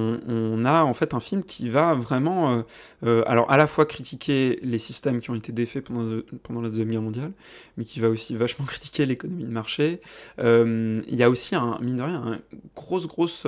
a 0.66 0.84
en 0.84 0.94
fait 0.94 1.14
un 1.14 1.20
film 1.20 1.44
qui 1.44 1.70
va 1.70 1.94
vraiment, 1.94 2.64
alors 3.04 3.52
à 3.52 3.58
la 3.58 3.68
fois 3.68 3.86
critiquer 3.86 4.60
les 4.62 4.80
systèmes 4.80 5.20
qui 5.20 5.30
ont 5.30 5.36
été 5.36 5.52
défaits 5.52 5.84
pendant, 5.84 6.22
pendant 6.44 6.62
la 6.62 6.70
Deuxième 6.70 6.90
Guerre 6.90 7.02
mondiale, 7.02 7.32
mais 7.78 7.84
qui 7.84 8.00
va 8.00 8.10
aussi 8.10 8.36
vachement 8.36 8.66
critiquer 8.68 9.06
l'économie 9.06 9.44
de 9.44 9.52
marché. 9.52 10.02
Il 10.40 11.04
y 11.16 11.24
a 11.24 11.30
aussi, 11.30 11.56
un, 11.56 11.78
mine 11.82 11.98
de 11.98 12.04
rien, 12.04 12.40
une 12.52 12.60
grosse, 12.76 13.08
grosse 13.08 13.48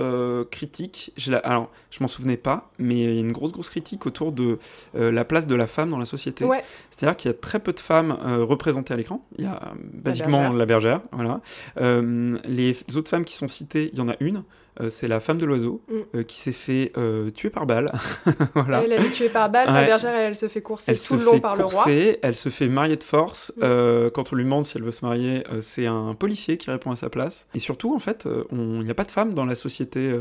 critique. 0.52 1.14
alors, 1.44 1.72
je 1.92 2.02
m'en 2.02 2.08
souvenais 2.08 2.38
pas, 2.38 2.72
mais 2.78 2.96
il 2.96 3.14
y 3.14 3.18
a 3.18 3.20
une 3.20 3.32
grosse, 3.32 3.52
grosse 3.52 3.70
critique 3.70 4.06
autour 4.06 4.32
de 4.32 4.60
euh, 4.96 5.12
la 5.12 5.25
place 5.25 5.48
de 5.48 5.56
la 5.56 5.68
femme 5.68 5.90
dans 5.90 5.98
la 5.98 6.06
société. 6.06 6.46
C'est-à-dire 6.90 7.18
qu'il 7.18 7.32
y 7.32 7.34
a 7.34 7.38
très 7.38 7.60
peu 7.60 7.74
de 7.74 7.80
femmes 7.80 8.18
euh, 8.25 8.44
représentées 8.44 8.94
à 8.94 8.98
l'écran. 8.98 9.25
Il 9.38 9.46
y 9.46 9.48
a 9.48 9.74
basiquement 9.94 10.52
la 10.52 10.66
bergère, 10.66 11.02
voilà. 11.12 11.42
Euh, 11.78 12.38
les 12.46 12.78
autres 12.96 13.10
femmes 13.10 13.25
qui 13.25 13.36
sont 13.36 13.48
citées, 13.48 13.90
il 13.92 13.98
y 13.98 14.02
en 14.02 14.10
a 14.10 14.16
une. 14.20 14.44
Euh, 14.82 14.89
c'est 14.89 15.08
la 15.08 15.20
femme 15.20 15.38
de 15.38 15.46
l'oiseau 15.46 15.82
mm. 15.88 15.94
euh, 16.15 16.24
qui 16.24 16.38
s'est 16.38 16.51
fait 16.51 16.91
euh, 16.98 17.29
tuer 17.32 17.50
par 17.50 17.65
balle. 17.65 17.91
voilà. 18.55 18.84
Elle, 18.84 18.94
est 18.94 19.10
tuée 19.10 19.29
par 19.29 19.50
balle, 19.50 19.67
la 19.72 19.86
bergère, 19.86 20.13
elle, 20.13 20.36
se 20.36 20.48
fait 20.48 20.62
courser 20.62 20.91
elle 20.91 21.00
tout 21.00 21.15
le 21.15 21.24
long 21.24 21.39
par 21.39 21.55
courser, 21.55 21.89
le 21.89 22.12
roi. 22.12 22.17
Elle 22.22 22.36
se 22.36 22.50
fait 22.50 22.67
marier 22.67 22.98
de 22.98 23.03
force. 23.03 23.53
Mm. 23.58 24.10
quand 24.13 24.34
on 24.34 24.36
lui 24.36 24.44
demande 24.44 24.65
si 24.65 24.77
elle 24.77 24.84
veut 24.84 24.91
se 24.91 25.05
marier, 25.05 25.44
c'est 25.62 25.86
un 25.86 26.13
policier 26.13 26.58
qui 26.58 26.70
répond 26.70 26.91
à 26.91 26.96
sa 26.96 27.10
place. 27.10 27.48
Et 27.53 27.60
surtout, 27.60 27.96
en 27.96 28.00
fait, 28.00 28.27
il 28.51 28.79
n'y 28.79 28.91
a 28.91 28.94
pas 28.94 29.03
de 29.03 29.12
femme 29.12 29.34
dans 29.34 29.46
la 29.46 29.55
société 29.55 30.13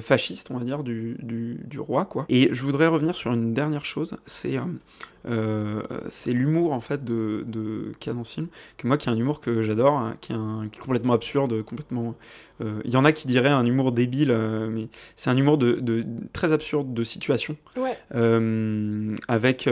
fasciste, 0.00 0.50
on 0.50 0.58
va 0.58 0.64
dire, 0.64 0.82
du, 0.82 1.16
du, 1.20 1.60
du, 1.64 1.80
roi. 1.80 2.04
quoi. 2.04 2.26
Et 2.28 2.48
je 2.52 2.62
voudrais 2.62 2.86
revenir 2.86 3.14
sur 3.14 3.32
une 3.32 3.52
dernière 3.52 3.84
chose, 3.84 4.16
c'est 4.26 4.58
euh, 5.26 5.82
c'est 6.08 6.32
l'humour 6.32 6.72
en 6.72 6.80
fait 6.80 7.04
de, 7.04 7.44
de 7.46 7.92
qu'il 7.98 8.10
y 8.10 8.14
a 8.14 8.16
dans 8.16 8.24
ce 8.24 8.34
film, 8.34 8.48
que 8.76 8.86
moi 8.86 8.98
qui 8.98 9.08
est 9.08 9.12
un 9.12 9.16
humour 9.16 9.40
que 9.40 9.62
j'adore, 9.62 9.94
hein, 9.94 10.16
qui, 10.20 10.32
est 10.32 10.80
complètement 10.80 11.14
absurde, 11.14 11.62
complètement. 11.62 12.14
Euh, 12.60 12.80
il 12.84 12.92
y 12.92 12.96
en 12.96 13.04
a 13.04 13.12
qui 13.12 13.26
diraient 13.26 13.48
un 13.48 13.66
humour 13.66 13.92
débile, 13.92 14.30
euh, 14.30 14.68
mais 14.68 14.88
c'est 15.16 15.30
un 15.30 15.36
humour 15.36 15.58
de, 15.58 15.72
de, 15.72 16.04
très 16.32 16.52
absurde 16.52 16.92
de 16.92 17.02
situation, 17.02 17.56
avec 19.28 19.68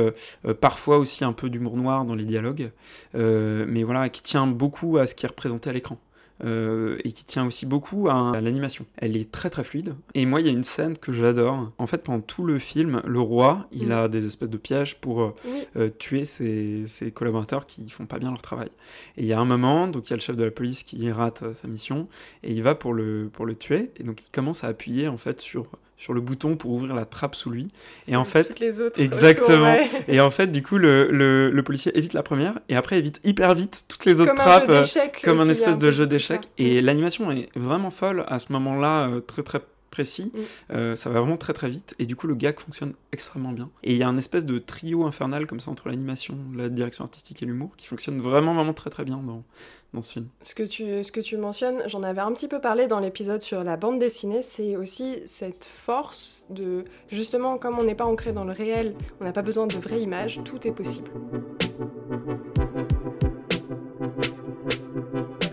parfois 0.61 0.99
aussi 0.99 1.25
un 1.25 1.33
peu 1.33 1.49
d'humour 1.51 1.77
noir 1.77 2.05
dans 2.05 2.15
les 2.15 2.25
dialogues, 2.25 2.71
mais 3.15 3.83
voilà, 3.83 4.09
qui 4.09 4.23
tient 4.23 4.47
beaucoup 4.47 4.99
à 4.99 5.07
ce 5.07 5.15
qui 5.15 5.27
est 5.27 5.29
représenté 5.29 5.71
à 5.71 5.73
l'écran. 5.73 5.99
Euh, 6.45 6.99
et 7.05 7.13
qui 7.13 7.25
tient 7.25 7.47
aussi 7.47 7.67
beaucoup 7.67 8.09
à, 8.09 8.41
l'animation. 8.41 8.85
Elle 8.97 9.17
est 9.17 9.31
très 9.31 9.49
très 9.49 9.63
fluide. 9.63 9.95
Et 10.15 10.27
moi, 10.27 10.41
il 10.41 10.47
y 10.47 10.51
a 10.51 10.53
une 10.53 10.65
scène 10.65 10.99
que 10.99 11.13
j'adore. 11.13 11.71
En 11.79 11.87
fait, 11.87 11.99
pendant 11.99 12.21
tout 12.21 12.45
le 12.45 12.59
film, 12.59 13.01
le 13.07 13.21
roi, 13.21 13.69
il 13.71 13.89
mm. 13.89 13.93
a 13.93 14.09
des 14.09 14.27
espèces 14.27 14.51
de 14.51 14.57
pièges 14.57 14.97
pour 14.97 15.23
euh, 15.23 15.35
euh, 15.77 15.91
tuer 15.99 16.25
ses, 16.25 16.85
ses, 16.87 17.13
collaborateurs 17.13 17.67
qui 17.67 17.89
font 17.91 18.07
pas 18.07 18.19
bien 18.19 18.31
leur 18.31 18.43
travail. 18.43 18.71
Et 19.17 19.23
il 19.23 19.27
y 19.27 19.33
a 19.33 19.39
un 19.39 19.45
moment, 19.45 19.87
donc 19.87 20.09
il 20.09 20.11
y 20.11 20.13
a 20.15 20.17
le 20.17 20.23
chef 20.23 20.37
de 20.37 20.45
la 20.45 20.51
police 20.51 20.83
qui 20.83 21.11
rate 21.13 21.55
sa 21.55 21.69
mission 21.69 22.09
et 22.43 22.53
il 22.53 22.63
va 22.63 22.75
pour 22.75 22.93
le, 22.93 23.31
pour 23.33 23.47
le 23.47 23.55
tuer. 23.55 23.91
Et 23.99 24.03
donc 24.03 24.23
il 24.27 24.31
commence 24.33 24.65
à 24.65 24.69
appuyer 24.69 25.07
en 25.07 25.17
fait 25.17 25.41
sur 25.41 25.67
sur 26.03 26.15
le 26.15 26.21
bouton 26.21 26.57
pour 26.57 26.73
ouvrir 26.73 26.97
la 26.97 27.05
trappe 27.05 27.37
sous 27.37 27.49
lui. 27.49 27.69
Et 28.09 28.17
en 28.17 28.25
fait, 28.25 28.59
les 28.59 28.81
autres 28.81 29.01
exactement. 29.01 29.77
Et 30.09 30.21
en 30.21 30.31
fait, 30.31 30.49
du 30.49 30.61
coup, 30.61 30.77
le, 30.77 31.09
le, 31.13 31.63
policier 31.63 31.97
évite 31.97 32.13
la 32.13 32.25
première 32.25 32.59
et 32.69 32.75
après 32.75 32.99
évite 32.99 33.21
hyper 33.23 33.55
vite 33.55 33.85
toutes 33.87 34.05
les 34.05 34.21
autres 34.21 34.35
trappes, 34.35 34.69
euh, 34.69 34.83
comme 35.23 35.39
un 35.39 35.49
espèce 35.49 35.79
de 35.79 35.91
jeu 35.93 36.09
d'échecs. 36.09 36.49
Et 36.59 36.83
l'animation 36.83 37.31
est 37.31 37.49
vraiment 37.55 37.91
folle 37.91 38.25
à 38.27 38.41
ce 38.41 38.53
moment-là, 38.53 39.07
euh, 39.09 39.21
très 39.21 39.43
très 39.43 39.61
précis. 39.93 40.33
Mm. 40.35 40.41
Euh, 40.73 40.97
ça 40.97 41.11
va 41.11 41.21
vraiment 41.21 41.37
très 41.37 41.53
très 41.53 41.69
vite. 41.69 41.95
Et 42.01 42.07
du 42.07 42.17
coup, 42.17 42.27
le 42.27 42.35
gag 42.35 42.59
fonctionne 42.59 42.93
extrêmement 43.13 43.53
bien. 43.53 43.71
Et 43.85 43.93
il 43.93 43.99
y 43.99 44.03
a 44.03 44.09
un 44.09 44.19
espèce 44.19 44.45
de 44.45 44.59
trio 44.59 45.05
infernal 45.05 45.47
comme 45.47 45.61
ça 45.61 45.71
entre 45.71 45.89
l'animation, 45.89 46.37
la 46.57 46.69
direction 46.69 47.05
artistique 47.05 47.41
et 47.43 47.47
l'humour 47.47 47.77
qui 47.77 47.87
fonctionne 47.87 48.21
vraiment 48.21 48.55
vraiment 48.55 48.75
très 48.75 48.91
très 48.91 49.05
bien 49.05 49.19
dans, 49.19 49.45
dans 49.93 50.03
ce 50.03 50.13
film. 50.13 50.29
Ce 50.43 50.55
que 50.55 50.63
tu, 50.63 51.05
ce 51.05 51.13
que 51.13 51.21
tu 51.21 51.37
mentionnes, 51.37 51.83
j'en 51.87 52.03
avais 52.03 52.21
un 52.21 52.33
petit 52.33 52.49
peu 52.49 52.61
parlé 52.61 52.87
dans 52.87 52.99
l'épisode 52.99 53.43
sur 53.43 53.63
la 53.63 53.77
bande 53.77 53.99
dessinée, 53.99 54.43
c'est 54.43 54.77
aussi 54.77 55.21
cette 55.27 55.65
force 55.65 56.47
de, 56.51 56.85
justement, 57.11 57.59
comme 57.59 57.79
on 57.79 57.85
n'est 57.85 57.95
pas 57.95 58.07
ancré 58.07 58.33
dans 58.33 58.45
le 58.45 58.53
réel, 58.53 58.95
on 59.21 59.25
n'a 59.25 59.33
pas 59.33 59.43
besoin 59.43 59.67
de 59.67 59.75
vraies 59.75 60.01
images, 60.01 60.41
tout 60.45 60.67
est 60.67 60.73
possible. 60.73 61.11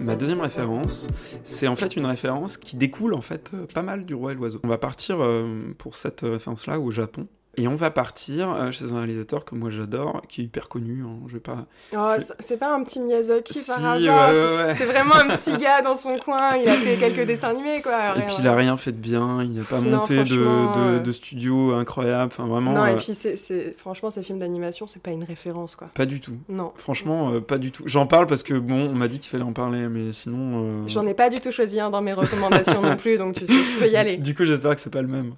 Ma 0.10 0.16
deuxième 0.16 0.42
référence, 0.42 1.08
c'est 1.44 1.68
en 1.68 1.76
fait 1.76 1.96
une 1.96 2.08
référence 2.08 2.58
qui 2.58 2.78
découle 2.78 3.14
en 3.14 3.22
fait 3.22 3.52
euh, 3.54 3.68
pas 3.72 3.84
mal 3.84 4.06
du 4.06 4.16
roi 4.16 4.32
et 4.32 4.36
l'oiseau. 4.36 4.60
On 4.64 4.68
va 4.68 4.80
partir 4.80 5.22
euh, 5.22 5.72
pour 5.78 5.98
cette 5.98 6.22
référence-là 6.22 6.80
au 6.80 6.90
Japon. 6.90 7.28
Et 7.58 7.68
on 7.68 7.76
va 7.76 7.90
partir 7.90 8.52
euh, 8.52 8.72
chez 8.72 8.92
un 8.94 8.98
réalisateur 8.98 9.44
que 9.44 9.56
moi 9.56 9.70
j'adore, 9.70 10.22
qui 10.30 10.42
est 10.42 10.44
hyper 10.46 10.70
connu. 10.70 11.04
Hein, 11.04 11.18
je 11.28 11.34
vais 11.34 11.40
pas. 11.40 11.66
Oh, 11.96 12.14
c'est 12.40 12.58
pas 12.58 12.74
un 12.74 12.84
petit 12.84 13.00
Miyazaki 13.00 13.60
par 13.68 13.86
hasard. 13.86 14.76
c'est 14.76 14.86
vraiment 14.86 15.16
un 15.16 15.28
petit 15.36 15.58
gars 15.58 15.82
dans 15.82 15.96
son 15.96 16.18
coin. 16.20 16.56
Il 16.58 16.70
a 16.70 16.76
fait 16.76 16.96
quelques 16.96 17.26
dessins 17.26 17.50
animés, 17.50 17.82
quoi. 17.82 18.18
Et 18.18 18.22
puis 18.22 18.36
il 18.40 18.48
a 18.48 18.56
rien 18.56 18.78
fait 18.78 18.92
de 18.92 18.98
bien. 18.98 19.44
Il 19.44 19.56
n'a 19.56 19.64
pas 19.64 19.82
monté 19.82 20.24
de, 20.24 21.00
de, 21.00 21.12
studio 21.12 21.74
incroyable. 21.74 22.32
Enfin 22.32 22.46
vraiment. 22.46 22.74
Non, 22.74 22.86
et 22.86 22.96
puis 22.96 23.14
c'est 23.14 23.76
franchement 23.78 24.10
ces 24.10 24.24
films 24.24 24.38
d'animation, 24.38 24.86
c'est 24.88 25.02
pas 25.02 25.12
une 25.12 25.24
référence, 25.24 25.76
quoi. 25.76 25.90
Pas 25.94 26.06
du 26.06 26.22
tout. 26.22 26.38
Non. 26.48 26.72
Franchement, 26.76 27.42
pas 27.42 27.58
du 27.58 27.72
tout. 27.72 27.84
J'en 27.88 28.06
parle 28.06 28.28
parce 28.28 28.44
que 28.44 28.54
bon, 28.54 28.90
on 28.90 28.96
m'a 28.96 29.08
dit 29.08 29.20
qu'il 29.20 29.30
fallait 29.30 29.44
en 29.44 29.54
parler, 29.54 29.88
mais 29.90 30.14
sinon. 30.14 30.88
J'en 30.88 31.06
ai 31.08 31.16
pas 31.16 31.30
du 31.30 31.40
tout 31.40 31.52
choisi 31.52 31.80
un 31.80 31.90
dans 31.90 32.02
mes 32.02 32.14
recommandations 32.14 32.82
non 32.82 32.96
plus, 32.96 33.18
donc 33.18 33.34
tu, 33.34 33.46
tu 33.46 33.54
peux 33.80 33.88
y 33.88 33.98
aller. 33.98 34.18
Du 34.30 34.36
coup, 34.36 34.46
j'espère 34.46 34.76
que 34.76 34.82
c'est 34.82 34.94
pas 34.94 35.02
le 35.02 35.08
même. 35.08 35.34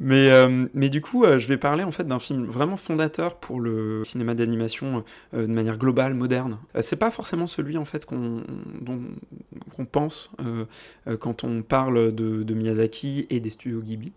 Mais, 0.00 0.30
euh, 0.30 0.66
mais 0.74 0.88
du 0.88 1.00
coup, 1.00 1.24
euh, 1.24 1.38
je 1.38 1.46
vais 1.46 1.56
parler 1.56 1.84
en 1.84 1.90
fait 1.90 2.04
d'un 2.04 2.18
film 2.18 2.46
vraiment 2.46 2.76
fondateur 2.76 3.36
pour 3.36 3.60
le 3.60 4.02
cinéma 4.04 4.34
d'animation 4.34 5.04
euh, 5.34 5.42
de 5.42 5.52
manière 5.52 5.78
globale, 5.78 6.14
moderne. 6.14 6.58
c'est 6.80 6.98
pas 6.98 7.10
forcément 7.10 7.46
celui 7.46 7.76
en 7.76 7.84
fait 7.84 8.04
qu'on 8.04 8.42
pense 9.90 10.30
quand 11.20 11.44
on 11.44 11.62
parle 11.62 12.14
de, 12.14 12.42
de, 12.42 12.54
Miyazaki 12.54 13.26
et 13.30 13.40
des 13.40 13.50
studios 13.50 13.80
Ghibli. 13.80 14.12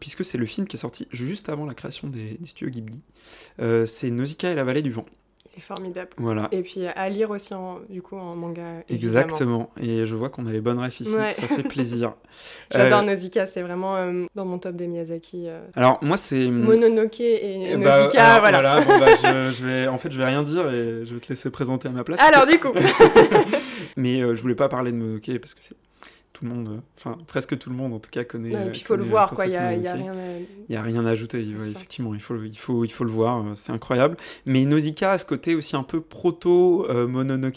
puisque 0.00 0.24
c'est 0.24 0.38
le 0.38 0.46
film 0.46 0.66
qui 0.66 0.76
est 0.76 0.80
sorti 0.80 1.08
juste 1.10 1.48
avant 1.48 1.66
la 1.66 1.74
création 1.74 2.08
des, 2.08 2.36
des 2.38 2.46
studios 2.46 2.70
Ghibli. 2.70 3.00
c'est 3.86 4.10
Nausicaa 4.10 4.52
et 4.52 4.54
la 4.54 4.64
vallée 4.64 4.82
du 4.82 4.90
vent. 4.90 5.06
Il 5.52 5.58
est 5.58 5.62
formidable. 5.62 6.10
Voilà. 6.16 6.48
Et 6.52 6.62
puis 6.62 6.86
à 6.86 7.08
lire 7.08 7.30
aussi 7.30 7.54
en, 7.54 7.80
du 7.88 8.02
coup 8.02 8.16
en 8.16 8.36
manga. 8.36 8.62
Exactement. 8.88 9.70
Et 9.80 10.04
je 10.04 10.14
vois 10.14 10.28
qu'on 10.28 10.46
a 10.46 10.52
les 10.52 10.60
bonnes 10.60 10.78
refs 10.78 11.00
ici. 11.00 11.10
Ça 11.10 11.48
fait 11.48 11.62
plaisir. 11.62 12.14
J'adore 12.70 13.00
euh... 13.00 13.02
Nausicaa, 13.02 13.46
c'est 13.46 13.62
vraiment 13.62 13.96
euh, 13.96 14.26
dans 14.34 14.44
mon 14.44 14.58
top 14.58 14.76
des 14.76 14.86
Miyazaki. 14.86 15.48
Euh. 15.48 15.60
Alors 15.74 15.98
moi 16.02 16.16
c'est 16.16 16.46
Mononoke 16.50 17.20
et, 17.20 17.76
bah, 17.76 18.02
Nausicaa, 18.02 18.40
voilà. 18.40 18.60
voilà 18.60 18.80
bon, 18.82 18.98
bah, 18.98 19.16
je, 19.16 19.50
je, 19.50 19.66
vais, 19.66 19.88
en 19.88 19.98
fait 19.98 20.12
je 20.12 20.18
vais 20.18 20.26
rien 20.26 20.42
dire 20.42 20.68
et 20.68 21.04
je 21.04 21.14
vais 21.14 21.20
te 21.20 21.28
laisser 21.28 21.50
présenter 21.50 21.88
à 21.88 21.90
ma 21.90 22.04
place. 22.04 22.20
Alors 22.20 22.46
du 22.46 22.58
coup. 22.58 22.72
Mais 23.96 24.20
euh, 24.20 24.34
je 24.34 24.42
voulais 24.42 24.54
pas 24.54 24.68
parler 24.68 24.92
de 24.92 24.96
Mononoke 24.96 25.38
parce 25.40 25.54
que 25.54 25.62
c'est 25.62 25.74
tout 26.40 26.46
le 26.46 26.54
monde, 26.54 26.82
enfin 26.96 27.18
presque 27.26 27.58
tout 27.58 27.70
le 27.70 27.76
monde 27.76 27.92
en 27.92 27.98
tout 27.98 28.10
cas 28.10 28.24
connaît. 28.24 28.50
et 28.50 28.70
puis 28.70 28.80
il 28.80 28.84
faut 28.84 28.96
le 28.96 29.04
voir, 29.04 29.30
quoi. 29.32 29.44
Il 29.46 29.50
n'y 29.50 29.56
a, 29.56 29.74
y 29.74 29.86
a, 29.86 29.92
rien. 29.92 30.12
À... 30.12 30.38
Il 30.68 30.74
y 30.74 30.76
a 30.76 30.82
rien 30.82 31.04
à 31.04 31.10
ajouter. 31.10 31.40
effectivement, 31.40 32.14
il 32.14 32.20
faut, 32.20 32.42
il 32.42 32.56
faut, 32.56 32.84
il 32.84 32.90
faut 32.90 33.04
le 33.04 33.10
voir. 33.10 33.44
Euh, 33.44 33.52
c'est 33.54 33.72
incroyable. 33.72 34.16
Mais 34.46 34.64
Nausicaa 34.64 35.12
a 35.12 35.18
ce 35.18 35.24
côté 35.24 35.54
aussi 35.54 35.76
un 35.76 35.82
peu 35.82 36.00
proto 36.00 36.86
euh. 36.88 37.06
Euh, 37.10 37.50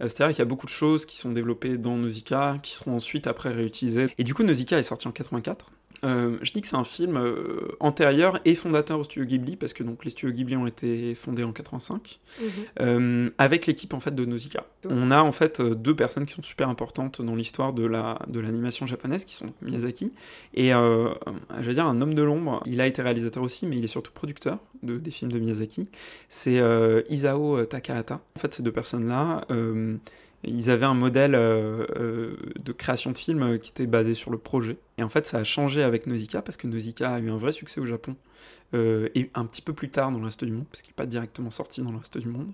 c'est-à-dire 0.00 0.28
qu'il 0.28 0.38
y 0.38 0.42
a 0.42 0.46
beaucoup 0.46 0.66
de 0.66 0.70
choses 0.70 1.06
qui 1.06 1.18
sont 1.18 1.30
développées 1.30 1.76
dans 1.76 1.96
Nausicaa, 1.96 2.58
qui 2.62 2.72
seront 2.72 2.96
ensuite 2.96 3.26
après 3.26 3.50
réutilisées. 3.50 4.06
Et 4.18 4.24
du 4.24 4.34
coup, 4.34 4.42
Nausicaa 4.42 4.78
est 4.78 4.84
sorti 4.84 5.06
en 5.06 5.12
84. 5.12 5.70
Euh, 6.04 6.38
je 6.42 6.52
dis 6.52 6.60
que 6.60 6.66
c'est 6.66 6.76
un 6.76 6.84
film 6.84 7.16
euh, 7.16 7.68
antérieur 7.80 8.40
et 8.44 8.54
fondateur 8.54 8.98
au 8.98 9.04
studio 9.04 9.24
Ghibli, 9.24 9.56
parce 9.56 9.72
que 9.72 9.82
donc, 9.82 10.04
les 10.04 10.10
studios 10.10 10.34
Ghibli 10.34 10.56
ont 10.56 10.66
été 10.66 11.14
fondés 11.14 11.44
en 11.44 11.52
85, 11.52 12.20
mhm. 12.40 12.48
euh, 12.80 13.30
avec 13.38 13.66
l'équipe 13.66 13.94
en 13.94 14.00
fait, 14.00 14.14
de 14.14 14.24
Nausicaa. 14.24 14.66
On 14.88 15.10
a 15.10 15.22
en 15.22 15.32
fait 15.32 15.60
deux 15.60 15.94
personnes 15.94 16.26
qui 16.26 16.34
sont 16.34 16.42
super 16.42 16.68
importantes 16.68 17.22
dans 17.22 17.34
l'histoire 17.34 17.72
de 17.72 17.86
l'animation 18.40 18.84
de 18.84 18.90
japonaise, 18.90 19.24
qui 19.24 19.34
sont 19.34 19.52
Miyazaki, 19.62 20.12
et 20.54 20.68
j'allais 20.68 21.74
dire 21.74 21.86
un 21.86 22.00
homme 22.00 22.14
de 22.14 22.22
l'ombre, 22.22 22.62
il 22.66 22.80
a 22.80 22.86
été 22.86 23.02
réalisateur 23.02 23.42
aussi, 23.42 23.66
mais 23.66 23.76
il 23.76 23.84
est 23.84 23.88
surtout 23.88 24.12
producteur 24.12 24.58
de, 24.82 24.98
des 24.98 25.10
films 25.10 25.32
de 25.32 25.38
Miyazaki, 25.38 25.88
c'est 26.28 26.60
Isao 27.08 27.64
Takahata. 27.64 28.20
En 28.36 28.38
fait, 28.38 28.52
ces 28.54 28.62
deux 28.62 28.72
personnes-là 28.72 29.46
ils 30.46 30.70
avaient 30.70 30.86
un 30.86 30.94
modèle 30.94 31.34
euh, 31.34 31.86
euh, 31.96 32.36
de 32.62 32.72
création 32.72 33.10
de 33.10 33.18
film 33.18 33.58
qui 33.58 33.70
était 33.70 33.86
basé 33.86 34.14
sur 34.14 34.30
le 34.30 34.38
projet. 34.38 34.78
Et 34.98 35.02
en 35.02 35.08
fait, 35.08 35.26
ça 35.26 35.38
a 35.38 35.44
changé 35.44 35.82
avec 35.82 36.06
Nausicaa 36.06 36.42
parce 36.42 36.56
que 36.56 36.66
Nausicaa 36.66 37.14
a 37.14 37.18
eu 37.18 37.30
un 37.30 37.36
vrai 37.36 37.52
succès 37.52 37.80
au 37.80 37.86
Japon 37.86 38.16
euh, 38.74 39.08
et 39.14 39.30
un 39.34 39.44
petit 39.44 39.62
peu 39.62 39.72
plus 39.72 39.90
tard 39.90 40.12
dans 40.12 40.18
le 40.18 40.24
reste 40.24 40.44
du 40.44 40.52
monde, 40.52 40.66
parce 40.70 40.82
qu'il 40.82 40.90
n'est 40.90 40.96
pas 40.96 41.06
directement 41.06 41.50
sorti 41.50 41.82
dans 41.82 41.90
le 41.90 41.98
reste 41.98 42.18
du 42.18 42.28
monde. 42.28 42.52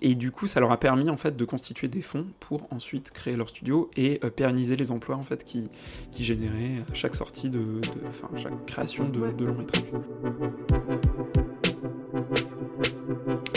et 0.00 0.14
du 0.14 0.30
coup, 0.30 0.46
ça 0.46 0.60
leur 0.60 0.72
a 0.72 0.80
permis 0.80 1.10
en 1.10 1.16
fait 1.16 1.36
de 1.36 1.44
constituer 1.44 1.88
des 1.88 2.02
fonds 2.02 2.26
pour 2.40 2.66
ensuite 2.72 3.10
créer 3.10 3.36
leur 3.36 3.48
studio 3.48 3.90
et 3.96 4.18
pérenniser 4.36 4.76
les 4.76 4.90
emplois 4.90 5.16
en 5.16 5.22
fait 5.22 5.44
qui, 5.44 5.68
qui 6.10 6.24
généraient 6.24 6.78
à 6.90 6.94
chaque 6.94 7.14
sortie 7.14 7.50
de, 7.50 7.80
enfin 8.08 8.28
chaque 8.36 8.66
création 8.66 9.08
de, 9.08 9.30
de 9.32 9.44
long 9.44 9.54
métrage. 9.54 9.84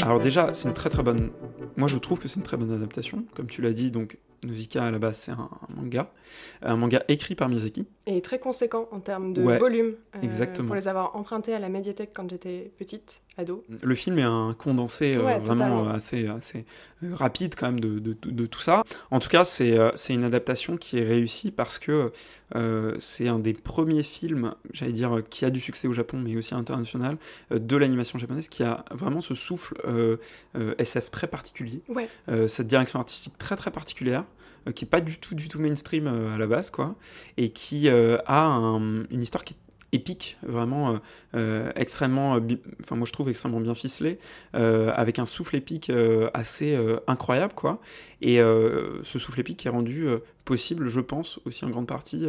Alors 0.04 0.20
déjà, 0.20 0.54
c'est 0.54 0.68
une 0.68 0.74
très 0.74 0.90
très 0.90 1.04
bonne 1.04 1.32
moi, 1.82 1.88
je 1.88 1.98
trouve 1.98 2.20
que 2.20 2.28
c'est 2.28 2.36
une 2.36 2.44
très 2.44 2.58
bonne 2.58 2.72
adaptation. 2.72 3.26
Comme 3.34 3.48
tu 3.48 3.64
l'as 3.64 3.74
dit, 3.74 3.90
donc 3.90 4.20
Nausicaa 4.44 4.86
à 4.86 4.92
la 4.92 5.00
base, 5.00 5.18
c'est 5.18 5.32
un, 5.32 5.50
manga. 5.76 6.12
Un 6.62 6.76
manga 6.76 7.04
écrit 7.08 7.34
par 7.34 7.50
Miyazaki. 7.50 7.88
Et 8.06 8.22
très 8.22 8.38
conséquent 8.38 8.88
en 8.92 9.00
termes 9.00 9.34
de 9.34 9.42
volume. 9.42 9.96
Euh, 10.16 10.22
exactement. 10.22 10.68
Pour 10.68 10.76
les 10.76 10.88
avoir 10.88 11.16
empruntés 11.16 11.56
à 11.56 11.60
la 11.60 11.70
médiathèque 11.70 12.12
quand 12.14 12.30
j'étais 12.30 12.72
petite, 12.78 13.24
ado. 13.38 13.64
Le 13.82 13.96
film 13.96 14.20
est 14.20 14.24
un 14.24 14.56
condensé 14.58 15.16
euh, 15.16 15.40
vraiment 15.40 15.90
assez, 15.90 16.28
assez 16.28 16.66
euh, 17.04 17.16
rapide 17.16 17.56
quand 17.56 17.68
même 17.68 17.80
de, 17.80 18.00
de, 18.00 18.16
de, 18.24 18.46
tout 18.46 18.60
ça. 18.60 18.84
En 19.10 19.20
tout 19.20 19.30
cas, 19.30 19.46
c'est 19.46 19.74
une 20.10 20.24
adaptation 20.24 20.78
qui 20.78 21.00
est 21.00 21.04
réussie 21.04 21.52
parce 21.52 21.80
que 21.80 22.12
c'est 23.00 23.28
un 23.28 23.40
des 23.40 23.54
premiers 23.54 24.04
films, 24.04 24.54
j'allais 24.74 24.92
dire, 24.92 25.22
qui 25.30 25.46
a 25.46 25.50
du 25.50 25.60
succès 25.60 25.88
au 25.88 25.94
Japon, 25.94 26.18
mais 26.18 26.36
aussi 26.36 26.54
international, 26.54 27.18
de 27.50 27.78
l'animation 27.78 28.20
japonaise, 28.20 28.50
qui 28.50 28.64
a 28.64 28.86
vraiment 28.92 29.22
ce 29.22 29.36
souffle 29.36 29.76
SF 30.78 31.12
très 31.12 31.28
particulier. 31.28 31.82
cette 32.48 32.68
direction 32.68 33.00
artistique 33.00 33.38
très 33.38 33.56
très 33.56 33.72
particulière. 33.72 34.26
Euh, 34.68 34.72
qui 34.72 34.86
est 34.86 34.88
pas 34.88 35.02
du 35.02 35.18
tout, 35.18 35.34
du 35.34 35.48
tout 35.48 35.60
mainstream 35.60 36.06
euh, 36.06 36.36
à 36.36 36.38
la 36.38 36.46
base, 36.46 36.70
quoi, 36.70 36.96
et 37.36 37.50
qui 37.50 37.90
euh, 37.90 38.18
a 38.28 38.60
une 39.10 39.22
histoire 39.22 39.44
qui 39.44 39.56
est 39.56 39.71
épique, 39.92 40.38
vraiment 40.44 41.00
extrêmement, 41.76 42.40
enfin 42.82 42.96
moi 42.96 43.06
je 43.06 43.12
trouve 43.12 43.30
extrêmement 43.30 43.60
bien 43.60 43.76
ficelé, 43.76 44.20
avec 44.54 45.20
un 45.20 45.26
souffle 45.26 45.56
épique 45.56 45.92
assez 46.34 46.78
incroyable 47.08 47.54
quoi. 47.54 47.82
Et 48.22 48.38
ce 48.38 49.20
souffle 49.20 49.40
épique 49.40 49.66
est 49.66 49.70
rendu 49.70 50.08
possible, 50.46 50.88
je 50.88 51.00
pense, 51.00 51.40
aussi 51.46 51.66
en 51.66 51.70
grande 51.70 51.88
partie 51.88 52.26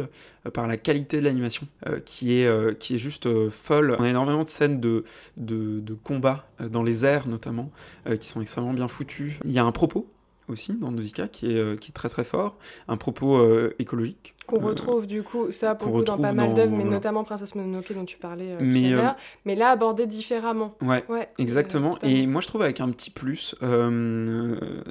par 0.53 0.67
la 0.67 0.77
qualité 0.77 1.19
de 1.19 1.23
l'animation, 1.23 1.67
qui 2.05 2.33
est 2.33 2.79
qui 2.79 2.95
est 2.95 2.99
juste 2.99 3.49
folle. 3.49 3.95
On 3.99 4.03
a 4.03 4.09
énormément 4.09 4.43
de 4.43 4.49
scènes 4.49 4.79
de 4.79 5.05
de, 5.37 5.79
de 5.79 5.93
combat 5.93 6.47
dans 6.59 6.83
les 6.83 7.05
airs 7.05 7.27
notamment, 7.27 7.71
qui 8.19 8.27
sont 8.27 8.41
extrêmement 8.41 8.73
bien 8.73 8.87
foutues. 8.87 9.39
Il 9.45 9.51
y 9.51 9.59
a 9.59 9.63
un 9.63 9.71
propos 9.71 10.07
aussi 10.49 10.75
dans 10.75 10.91
Nausicaa 10.91 11.27
qui 11.27 11.51
est, 11.51 11.57
euh, 11.57 11.77
qui 11.77 11.91
est 11.91 11.93
très 11.93 12.09
très 12.09 12.23
fort, 12.23 12.57
un 12.87 12.97
propos 12.97 13.37
euh, 13.37 13.73
écologique 13.79 14.32
qu'on 14.45 14.61
euh, 14.61 14.67
retrouve 14.67 15.07
du 15.07 15.23
coup, 15.23 15.51
ça 15.51 15.75
pour 15.75 15.91
coup 15.91 16.03
dans 16.03 16.17
pas 16.17 16.33
mal 16.33 16.53
d'œuvres, 16.53 16.75
mais 16.75 16.83
notamment 16.83 17.23
Princesse 17.23 17.55
Mononoke 17.55 17.93
dont 17.93 18.05
tu 18.05 18.17
parlais 18.17 18.51
euh, 18.51 18.57
mais, 18.59 18.91
tout 18.91 18.99
à 18.99 19.09
euh, 19.09 19.13
mais 19.45 19.55
là 19.55 19.69
abordé 19.69 20.05
différemment. 20.05 20.75
Ouais, 20.81 21.03
ouais 21.09 21.29
exactement. 21.37 21.97
Et 22.03 22.27
moi 22.27 22.41
je 22.41 22.47
trouve 22.47 22.61
avec 22.61 22.79
un 22.81 22.89
petit 22.89 23.09
plus, 23.09 23.55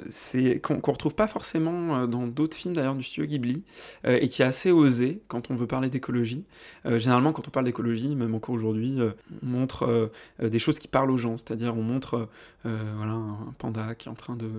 c'est 0.09 0.59
qu'on 0.59 0.75
ne 0.75 0.91
retrouve 0.91 1.15
pas 1.15 1.27
forcément 1.27 2.07
dans 2.07 2.27
d'autres 2.27 2.57
films 2.57 2.75
d'ailleurs 2.75 2.95
du 2.95 3.03
studio 3.03 3.27
Ghibli, 3.27 3.63
et 4.05 4.27
qui 4.27 4.41
est 4.41 4.45
assez 4.45 4.71
osé 4.71 5.21
quand 5.27 5.51
on 5.51 5.55
veut 5.55 5.67
parler 5.67 5.89
d'écologie. 5.89 6.45
généralement 6.85 7.31
quand 7.31 7.47
on 7.47 7.51
parle 7.51 7.65
d'écologie, 7.65 8.15
même 8.15 8.35
encore 8.35 8.55
aujourd'hui, 8.55 8.99
on 9.41 9.45
montre 9.45 10.11
des 10.41 10.59
choses 10.59 10.79
qui 10.79 10.87
parlent 10.87 11.11
aux 11.11 11.17
gens, 11.17 11.37
c'est-à-dire 11.37 11.75
on 11.77 11.83
montre 11.83 12.27
voilà, 12.63 13.13
un 13.13 13.53
panda 13.57 13.95
qui 13.95 14.07
est 14.07 14.11
en 14.11 14.15
train 14.15 14.35
de, 14.35 14.49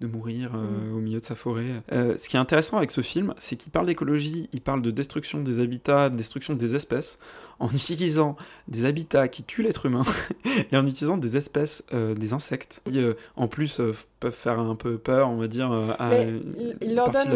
de 0.00 0.06
mourir 0.06 0.52
mm. 0.52 0.94
au 0.94 1.00
milieu 1.00 1.18
de 1.18 1.24
sa 1.24 1.34
forêt. 1.34 1.82
ce 1.90 2.28
qui 2.28 2.36
est 2.36 2.40
intéressant 2.40 2.76
avec 2.76 2.90
ce 2.90 3.00
film, 3.00 3.34
c'est 3.38 3.56
qu'il 3.56 3.72
parle 3.72 3.86
d'écologie 3.86 4.35
il 4.52 4.60
parle 4.60 4.82
de 4.82 4.90
destruction 4.90 5.40
des 5.40 5.60
habitats, 5.60 6.10
destruction 6.10 6.54
des 6.54 6.74
espèces, 6.74 7.18
en 7.58 7.68
utilisant 7.74 8.36
des 8.68 8.84
habitats 8.84 9.28
qui 9.28 9.42
tuent 9.42 9.62
l'être 9.62 9.86
humain 9.86 10.02
et 10.70 10.76
en 10.76 10.86
utilisant 10.86 11.16
des 11.16 11.36
espèces, 11.36 11.84
euh, 11.92 12.14
des 12.14 12.32
insectes, 12.32 12.82
qui 12.84 13.00
euh, 13.00 13.14
en 13.36 13.48
plus 13.48 13.80
euh, 13.80 13.92
peuvent 14.20 14.32
faire 14.32 14.58
un 14.58 14.74
peu 14.74 14.98
peur, 14.98 15.28
on 15.28 15.36
va 15.36 15.48
dire, 15.48 15.70
à 15.98 16.10
il, 16.80 16.94
leur 16.94 17.10
donne, 17.10 17.34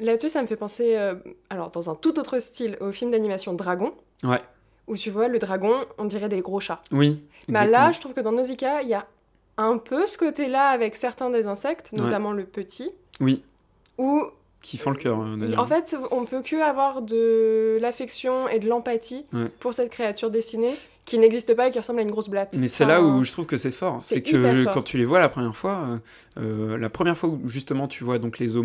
Là-dessus, 0.00 0.28
ça 0.28 0.42
me 0.42 0.46
fait 0.46 0.56
penser, 0.56 0.96
alors 1.50 1.70
dans 1.70 1.90
un 1.90 1.94
tout 1.94 2.18
autre 2.18 2.38
style, 2.38 2.76
au 2.80 2.92
film 2.92 3.10
d'animation 3.10 3.54
Dragon. 3.54 3.92
Ouais. 4.22 4.40
Où 4.88 4.96
tu 4.96 5.10
vois, 5.10 5.28
le 5.28 5.38
dragon, 5.38 5.74
on 5.98 6.04
dirait 6.04 6.28
des 6.28 6.40
gros 6.40 6.60
chats. 6.60 6.82
Oui. 6.90 7.24
Mais 7.48 7.66
là, 7.68 7.92
je 7.92 8.00
trouve 8.00 8.14
que 8.14 8.20
dans 8.20 8.32
Nausicaa, 8.32 8.82
il 8.82 8.88
y 8.88 8.94
a 8.94 9.06
un 9.58 9.78
peu 9.78 10.06
ce 10.06 10.18
côté-là 10.18 10.68
avec 10.68 10.96
certains 10.96 11.30
des 11.30 11.46
insectes, 11.46 11.92
notamment 11.92 12.32
le 12.32 12.44
petit. 12.44 12.90
Oui. 13.20 13.42
Où 13.98 14.24
qui 14.62 14.78
font 14.78 14.90
le 14.90 14.96
cœur. 14.96 15.18
Hein, 15.18 15.38
en 15.58 15.66
fait, 15.66 15.96
on 16.10 16.24
peut 16.24 16.40
que 16.42 16.56
avoir 16.62 17.02
de 17.02 17.78
l'affection 17.80 18.48
et 18.48 18.58
de 18.58 18.68
l'empathie 18.68 19.26
pour 19.60 19.74
cette 19.74 19.90
créature 19.90 20.30
dessinée 20.30 20.74
qui 21.04 21.18
n'existe 21.18 21.54
pas 21.54 21.68
et 21.68 21.70
qui 21.70 21.78
ressemble 21.78 21.98
à 21.98 22.02
une 22.02 22.10
grosse 22.10 22.28
blatte. 22.28 22.56
Mais 22.56 22.68
c'est 22.68 22.84
là 22.84 23.02
où 23.02 23.24
je 23.24 23.32
trouve 23.32 23.46
que 23.46 23.56
c'est 23.56 23.72
fort. 23.72 23.98
C'est 24.02 24.22
que 24.22 24.64
quand 24.72 24.82
tu 24.82 24.98
les 24.98 25.04
vois 25.04 25.18
la 25.18 25.28
première 25.28 25.56
fois, 25.56 25.84
euh, 26.38 26.74
euh, 26.74 26.78
la 26.78 26.88
première 26.88 27.16
fois 27.16 27.28
où 27.28 27.48
justement 27.48 27.88
tu 27.88 28.04
vois 28.04 28.18
donc 28.18 28.38
les 28.38 28.56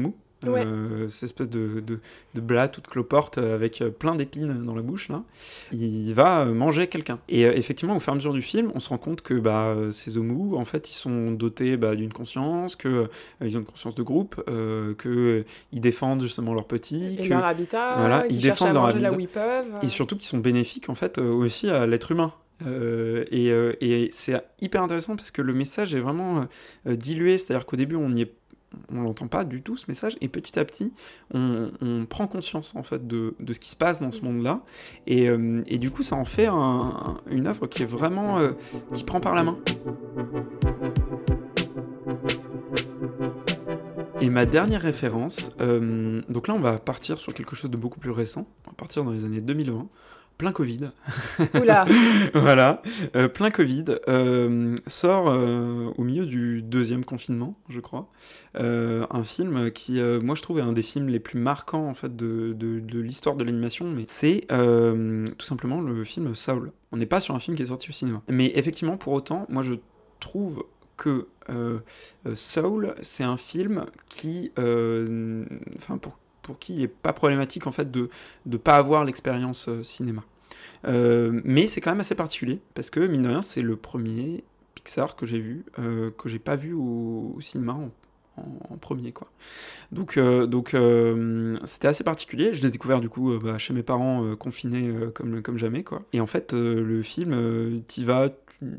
homus, 0.45 0.60
euh, 0.65 1.08
cette 1.10 1.23
espèce 1.23 1.50
de, 1.50 1.80
de, 1.80 2.00
de 2.36 2.41
blat 2.41 2.67
toute 2.67 2.88
cloporte 2.88 3.38
avec 3.38 3.84
plein 4.00 4.15
d'épines 4.15 4.63
dans 4.63 4.76
la 4.76 4.82
bouche, 4.82 5.10
là, 5.10 5.23
il 5.71 6.13
va 6.13 6.45
manger 6.45 6.88
quelqu'un. 6.88 7.19
Et 7.30 7.41
effectivement, 7.41 7.95
au 7.95 8.00
fur 8.00 8.12
et 8.12 8.13
à 8.13 8.15
mesure 8.15 8.34
du 8.34 8.41
film, 8.41 8.71
on 8.76 8.80
se 8.80 8.89
rend 8.89 8.97
compte 8.97 9.21
que 9.21 9.34
bah, 9.34 9.76
ces 9.91 10.17
homos, 10.17 10.58
en 10.58 10.65
fait, 10.65 10.89
ils 10.89 10.95
sont 10.95 11.32
dotés 11.32 11.78
bah, 11.78 11.95
d'une 11.95 12.13
conscience, 12.13 12.76
qu'ils 12.76 13.08
ils 13.43 13.58
ont 13.58 13.62
une 13.62 13.65
conscience 13.65 13.95
de 13.95 14.04
groupe, 14.04 14.43
qu'ils 15.02 15.82
défendent 15.82 16.21
justement 16.21 16.54
leurs 16.54 16.67
petits. 16.67 17.17
Et 17.19 17.28
leur 17.28 17.45
habitat, 17.45 17.95
voilà, 17.97 18.26
ils 18.30 18.38
défendent 18.38 18.73
leur 18.73 18.86
habitat. 18.86 19.10
Là 19.10 19.15
où 19.15 19.19
ils 19.19 19.28
peuvent. 19.28 19.65
Et 19.82 19.89
surtout 19.89 20.15
qu'ils 20.15 20.28
sont 20.28 20.39
bénéfiques, 20.39 20.89
en 20.89 20.95
fait, 20.95 21.17
aussi 21.17 21.69
à 21.69 21.88
l'être 21.88 22.12
humain. 22.12 22.34
Euh, 22.65 23.26
et, 23.30 23.50
et 23.82 24.10
c'est 24.12 24.41
hyper 24.62 24.82
intéressant 24.82 25.15
parce 25.15 25.30
que 25.30 25.43
le 25.43 25.54
message 25.54 25.93
est 25.93 26.00
vraiment 26.00 26.47
dilué, 26.86 27.38
c'est-à-dire 27.38 27.67
qu'au 27.67 27.76
début 27.76 27.95
on 27.95 28.12
y 28.13 28.23
est 28.23 28.34
on 28.91 29.01
l'entend 29.01 29.27
pas 29.27 29.45
du 29.45 29.62
tout 29.62 29.77
ce 29.77 29.86
message 29.88 30.17
et 30.21 30.27
petit 30.27 30.60
à 30.60 30.65
petit 30.65 30.93
on, 31.34 32.06
prend 32.10 32.27
conscience 32.27 32.75
en 32.75 32.84
fait 32.84 33.08
de, 33.08 33.34
ce 33.51 33.60
qui 33.60 33.69
se 33.69 33.75
passe 33.75 34.01
dans 34.01 34.12
ce 34.12 34.21
monde 34.21 34.43
là 34.43 34.62
et, 35.06 35.30
euh, 35.30 35.62
et 35.67 35.77
du 35.77 35.91
coup 35.91 36.03
ça 36.03 36.15
en 36.15 36.25
fait 36.25 36.47
une 36.47 37.47
œuvre 37.47 37.67
qui 37.67 37.84
est 37.84 37.88
vraiment 37.88 38.39
euh, 38.39 38.51
qui 38.93 39.03
prend 39.03 39.19
par 39.19 39.36
la 39.36 39.43
main. 39.43 39.58
Et 44.19 44.30
ma 44.30 44.45
dernière 44.45 44.82
référence 44.82 45.51
euh, 45.62 46.21
donc 46.30 46.47
là 46.47 46.53
on 46.53 46.60
va 46.60 46.77
partir 46.80 47.17
sur 47.17 47.34
quelque 47.34 47.56
chose 47.56 47.71
de 47.71 47.77
beaucoup 47.77 47.99
plus 47.99 48.12
récent. 48.12 48.47
On 48.65 48.71
va 48.71 48.75
partir 48.75 49.03
dans 49.03 49.12
les 49.12 49.23
années 49.23 49.41
2020 49.41 49.88
plein 50.38 50.52
Covid. 50.52 50.91
Oula 51.56 51.86
Voilà, 52.34 52.82
euh, 53.15 53.28
plein 53.28 53.50
Covid, 53.50 53.86
euh, 54.08 54.76
sort 54.86 55.30
euh, 55.30 55.91
au 55.97 56.04
milieu 56.04 56.26
du 56.26 56.62
deuxième 56.62 57.04
confinement, 57.04 57.58
je 57.69 57.80
crois, 57.80 58.10
un 58.56 59.23
film 59.23 59.71
qui, 59.71 60.02
moi 60.02 60.36
je 60.36 60.41
trouve, 60.41 60.60
est 60.60 60.63
un 60.63 60.73
des 60.73 60.84
films 60.84 61.08
les 61.08 61.19
plus 61.19 61.39
marquants 61.39 61.88
en 61.88 61.93
fait 61.93 62.15
de, 62.15 62.54
de, 62.54 63.00
l'histoire 63.00 63.36
de 63.36 63.43
l'animation, 63.43 63.86
mais 63.86 64.04
c'est 64.08 64.45
tout 64.50 65.45
simplement 65.45 65.82
le 65.82 66.04
film 66.04 66.34
Saul. 66.36 66.71
On 66.91 66.97
n'est 66.97 67.06
pas 67.06 67.19
sur 67.19 67.36
un 67.36 67.39
film 67.39 67.56
qui 67.56 67.63
est 67.63 67.67
sorti 67.67 67.89
au 67.89 67.93
cinéma. 67.93 68.21
Mais 68.30 68.52
effectivement, 68.56 68.97
pour 68.97 69.13
autant, 69.13 69.45
moi 69.50 69.63
je 69.63 69.73
trouve 70.19 70.63
que 70.97 71.28
Saul, 72.34 72.95
c'est 73.02 73.23
un 73.23 73.38
film 73.38 73.86
qui, 74.10 74.52
enfin 74.58 75.97
pour 76.00 76.17
pour 76.47 76.57
qui 76.57 76.73
il 76.73 76.79
n'est 76.79 76.88
pas 76.88 77.13
problématique 77.13 77.67
en 77.67 77.71
fait 77.71 77.91
de 77.91 78.10
ne 78.47 78.57
pas 78.57 78.77
avoir 78.77 79.03
l'expérience 79.03 79.67
euh, 79.67 79.83
cinéma. 79.83 80.23
Euh, 80.86 81.41
mais 81.43 81.67
c'est 81.67 81.81
quand 81.81 81.91
même 81.91 81.99
assez 81.99 82.15
particulier 82.15 82.60
parce 82.73 82.89
que 82.89 83.01
mine 83.01 83.21
de 83.21 83.27
rien 83.27 83.41
c'est 83.41 83.62
le 83.62 83.75
premier 83.75 84.43
Pixar 84.73 85.15
que 85.15 85.25
j'ai 85.25 85.39
vu 85.39 85.65
euh, 85.77 86.10
que 86.17 86.29
j'ai 86.29 86.39
pas 86.39 86.55
vu 86.55 86.73
au, 86.73 87.38
cinéma 87.41 87.73
en, 87.73 87.91
premier 88.79 89.12
quoi. 89.12 89.31
Donc 89.91 90.19
donc 90.19 90.75
c'était 91.65 91.88
assez 91.88 92.03
particulier. 92.03 92.53
Je 92.53 92.62
l'ai 92.62 92.69
découvert 92.69 93.01
du 93.01 93.10
coup 93.10 93.36
bah, 93.39 93.57
chez 93.57 93.73
mes 93.73 93.81
parents 93.81 94.36
confinés 94.36 94.93
comme 95.15 95.41
comme 95.41 95.57
jamais 95.57 95.83
quoi. 95.83 96.01
Et 96.13 96.21
en 96.21 96.27
fait 96.27 96.53
le 96.53 97.01
film 97.01 97.81
t'y 97.88 98.05
vas, 98.05 98.29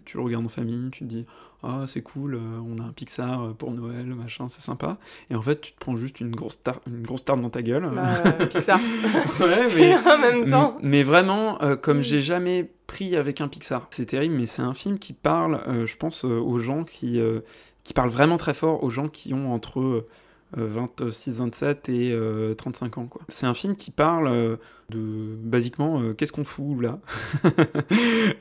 tu, 0.04 0.16
le 0.16 0.22
regardes 0.22 0.44
en 0.44 0.48
famille, 0.48 0.90
tu 0.92 1.00
te 1.00 1.08
dis 1.08 1.26
ah 1.62 1.84
c'est 1.88 2.02
cool, 2.02 2.36
euh, 2.36 2.38
on 2.64 2.78
a 2.80 2.86
un 2.86 2.92
Pixar 2.92 3.42
euh, 3.42 3.52
pour 3.52 3.72
Noël, 3.72 4.06
machin, 4.06 4.46
c'est 4.48 4.60
sympa. 4.60 4.96
Et 5.28 5.34
en 5.34 5.42
fait, 5.42 5.60
tu 5.60 5.72
te 5.72 5.78
prends 5.78 5.96
juste 5.96 6.20
une 6.20 6.30
grosse 6.30 6.62
tarte, 6.62 6.82
une 6.86 7.02
grosse 7.02 7.24
tarte 7.24 7.40
dans 7.40 7.50
ta 7.50 7.62
gueule. 7.62 7.90
Bah, 7.92 8.46
Pixar. 8.46 8.78
ouais, 9.40 9.66
mais 9.76 9.96
en 9.96 10.18
même 10.18 10.46
temps. 10.46 10.78
Mais 10.82 11.02
vraiment, 11.02 11.60
euh, 11.62 11.74
comme 11.74 12.02
j'ai 12.02 12.20
jamais 12.20 12.70
pris 12.86 13.16
avec 13.16 13.40
un 13.40 13.48
Pixar, 13.48 13.88
c'est 13.90 14.06
terrible, 14.06 14.36
mais 14.36 14.46
c'est 14.46 14.62
un 14.62 14.74
film 14.74 15.00
qui 15.00 15.12
parle, 15.12 15.60
je 15.84 15.96
pense, 15.96 16.24
aux 16.24 16.58
gens 16.58 16.84
qui 16.84 17.20
qui 17.84 17.94
parle 17.94 18.10
vraiment 18.10 18.36
très 18.36 18.54
fort 18.54 18.84
aux 18.84 18.90
gens 18.90 19.08
qui 19.08 19.32
ont 19.32 19.52
entre 19.52 20.06
26, 20.56 21.38
27 21.40 21.88
et 21.88 22.18
35 22.56 22.98
ans. 22.98 23.06
Quoi. 23.06 23.22
C'est 23.28 23.46
un 23.46 23.54
film 23.54 23.76
qui 23.76 23.90
parle 23.90 24.58
de, 24.90 25.36
basiquement, 25.42 26.14
qu'est-ce 26.14 26.32
qu'on 26.32 26.44
fout 26.44 26.80
là? 26.80 26.98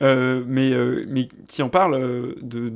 Mais, 0.46 0.72
mais 1.06 1.28
qui 1.46 1.62
en 1.62 1.68
parle 1.68 2.34
de, 2.40 2.72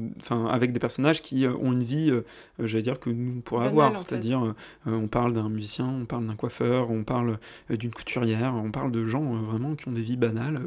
avec 0.51 0.73
des 0.73 0.79
personnages 0.79 1.23
qui 1.23 1.47
ont 1.47 1.73
une 1.73 1.83
vie, 1.83 2.12
j'allais 2.59 2.83
dire, 2.83 3.01
que 3.01 3.11
nous 3.11 3.38
on 3.38 3.40
pourrait 3.40 3.66
avoir. 3.66 3.99
C'est-à-dire, 3.99 4.55
on 4.87 5.09
parle 5.09 5.33
d'un 5.33 5.49
musicien, 5.49 5.87
on 5.87 6.05
parle 6.05 6.27
d'un 6.27 6.37
coiffeur, 6.37 6.90
on 6.90 7.05
parle 7.05 7.38
d'une 7.71 7.92
couturière, 7.92 8.55
on 8.55 8.71
parle 8.71 8.92
de 8.92 9.07
gens 9.07 9.25
vraiment 9.42 9.75
qui 9.75 9.88
ont 9.88 9.92
des 9.92 10.03
vies 10.03 10.16
banales, 10.16 10.61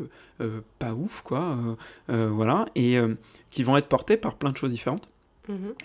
pas 0.80 0.93
ouf, 0.93 1.21
quoi. 1.21 1.58
voilà, 2.08 2.65
et 2.75 2.97
qui 3.51 3.63
vont 3.63 3.78
être 3.78 3.88
portés 3.88 4.17
par 4.17 4.36
plein 4.36 4.51
de 4.51 4.58
choses 4.58 4.71
différentes. 4.71 5.10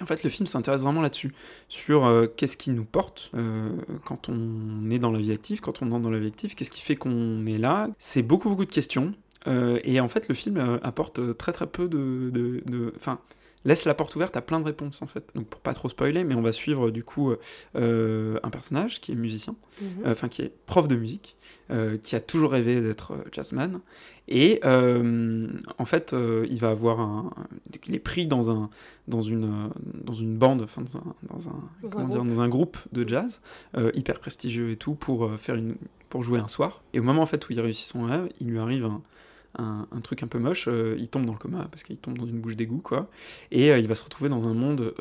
En 0.00 0.06
fait, 0.06 0.22
le 0.24 0.30
film 0.30 0.46
s'intéresse 0.46 0.82
vraiment 0.82 1.02
là-dessus, 1.02 1.32
sur 1.68 2.04
euh, 2.04 2.26
qu'est-ce 2.26 2.56
qui 2.56 2.70
nous 2.70 2.84
porte 2.84 3.30
euh, 3.34 3.70
quand 4.04 4.28
on 4.28 4.90
est 4.90 4.98
dans 4.98 5.10
la 5.10 5.18
vie 5.18 5.32
active, 5.32 5.60
quand 5.60 5.82
on 5.82 5.90
entre 5.92 6.00
dans 6.00 6.10
la 6.10 6.18
vie 6.18 6.28
active, 6.28 6.54
qu'est-ce 6.54 6.70
qui 6.70 6.80
fait 6.80 6.96
qu'on 6.96 7.46
est 7.46 7.58
là. 7.58 7.88
C'est 7.98 8.22
beaucoup, 8.22 8.48
beaucoup 8.48 8.64
de 8.64 8.72
questions. 8.72 9.14
Euh, 9.46 9.78
et 9.84 10.00
en 10.00 10.08
fait, 10.08 10.28
le 10.28 10.34
film 10.34 10.80
apporte 10.82 11.36
très, 11.36 11.52
très 11.52 11.66
peu 11.66 11.88
de. 11.88 12.92
Enfin, 12.96 13.18
laisse 13.64 13.84
la 13.84 13.94
porte 13.94 14.16
ouverte 14.16 14.36
à 14.36 14.42
plein 14.42 14.60
de 14.60 14.64
réponses, 14.64 15.02
en 15.02 15.06
fait. 15.06 15.24
Donc, 15.34 15.46
pour 15.46 15.60
pas 15.60 15.74
trop 15.74 15.88
spoiler, 15.88 16.24
mais 16.24 16.34
on 16.34 16.42
va 16.42 16.52
suivre 16.52 16.90
du 16.90 17.04
coup 17.04 17.32
un 17.74 18.50
personnage 18.50 19.00
qui 19.00 19.12
est 19.12 19.16
musicien, 19.16 19.54
mhm. 19.80 19.88
enfin, 20.06 20.28
qui 20.28 20.42
est 20.42 20.52
prof 20.66 20.88
de 20.88 20.96
musique, 20.96 21.36
qui 22.02 22.16
a 22.16 22.20
toujours 22.20 22.52
rêvé 22.52 22.80
d'être 22.80 23.24
jazzman. 23.32 23.80
Et 24.28 24.60
en 24.64 25.84
fait, 25.84 26.14
il 26.14 26.58
va 26.58 26.70
avoir 26.70 27.00
un. 27.00 27.30
Il 27.86 27.94
est 27.94 28.00
pris 28.00 28.26
dans 28.26 28.50
un 28.50 28.70
dans 29.10 29.20
une, 29.20 29.44
euh, 29.44 29.68
dans 30.04 30.14
une 30.14 30.38
bande, 30.38 30.62
enfin 30.62 30.80
dans 30.80 30.96
un, 30.96 31.14
dans 31.22 31.48
un, 31.48 31.98
dans 32.06 32.20
un, 32.20 32.24
dans 32.24 32.40
un 32.40 32.48
groupe 32.48 32.78
de 32.92 33.06
jazz, 33.06 33.40
euh, 33.76 33.90
hyper 33.94 34.18
prestigieux 34.18 34.70
et 34.70 34.76
tout, 34.76 34.94
pour, 34.94 35.26
euh, 35.26 35.36
faire 35.36 35.56
une, 35.56 35.76
pour 36.08 36.22
jouer 36.22 36.38
un 36.38 36.48
soir. 36.48 36.82
Et 36.94 37.00
au 37.00 37.02
moment 37.02 37.22
en 37.22 37.26
fait, 37.26 37.46
où 37.48 37.52
il 37.52 37.60
réussit 37.60 37.86
son 37.86 38.04
rêve, 38.04 38.28
il 38.40 38.48
lui 38.48 38.58
arrive 38.58 38.86
un, 38.86 39.02
un, 39.58 39.86
truc 40.02 40.22
un 40.22 40.26
peu 40.26 40.38
moche, 40.38 40.68
il 40.98 41.08
tombe 41.08 41.26
dans 41.26 41.32
le 41.32 41.38
coma, 41.38 41.66
parce 41.70 41.82
qu'il 41.82 41.96
tombe 41.96 42.18
dans 42.18 42.26
une 42.26 42.40
bouche 42.40 42.56
d'égout, 42.56 42.80
quoi. 42.82 43.10
Et 43.50 43.68
il 43.68 43.88
va 43.88 43.94
se 43.94 44.04
retrouver 44.04 44.30
dans 44.30 44.46
un 44.48 44.54
monde 44.54 44.94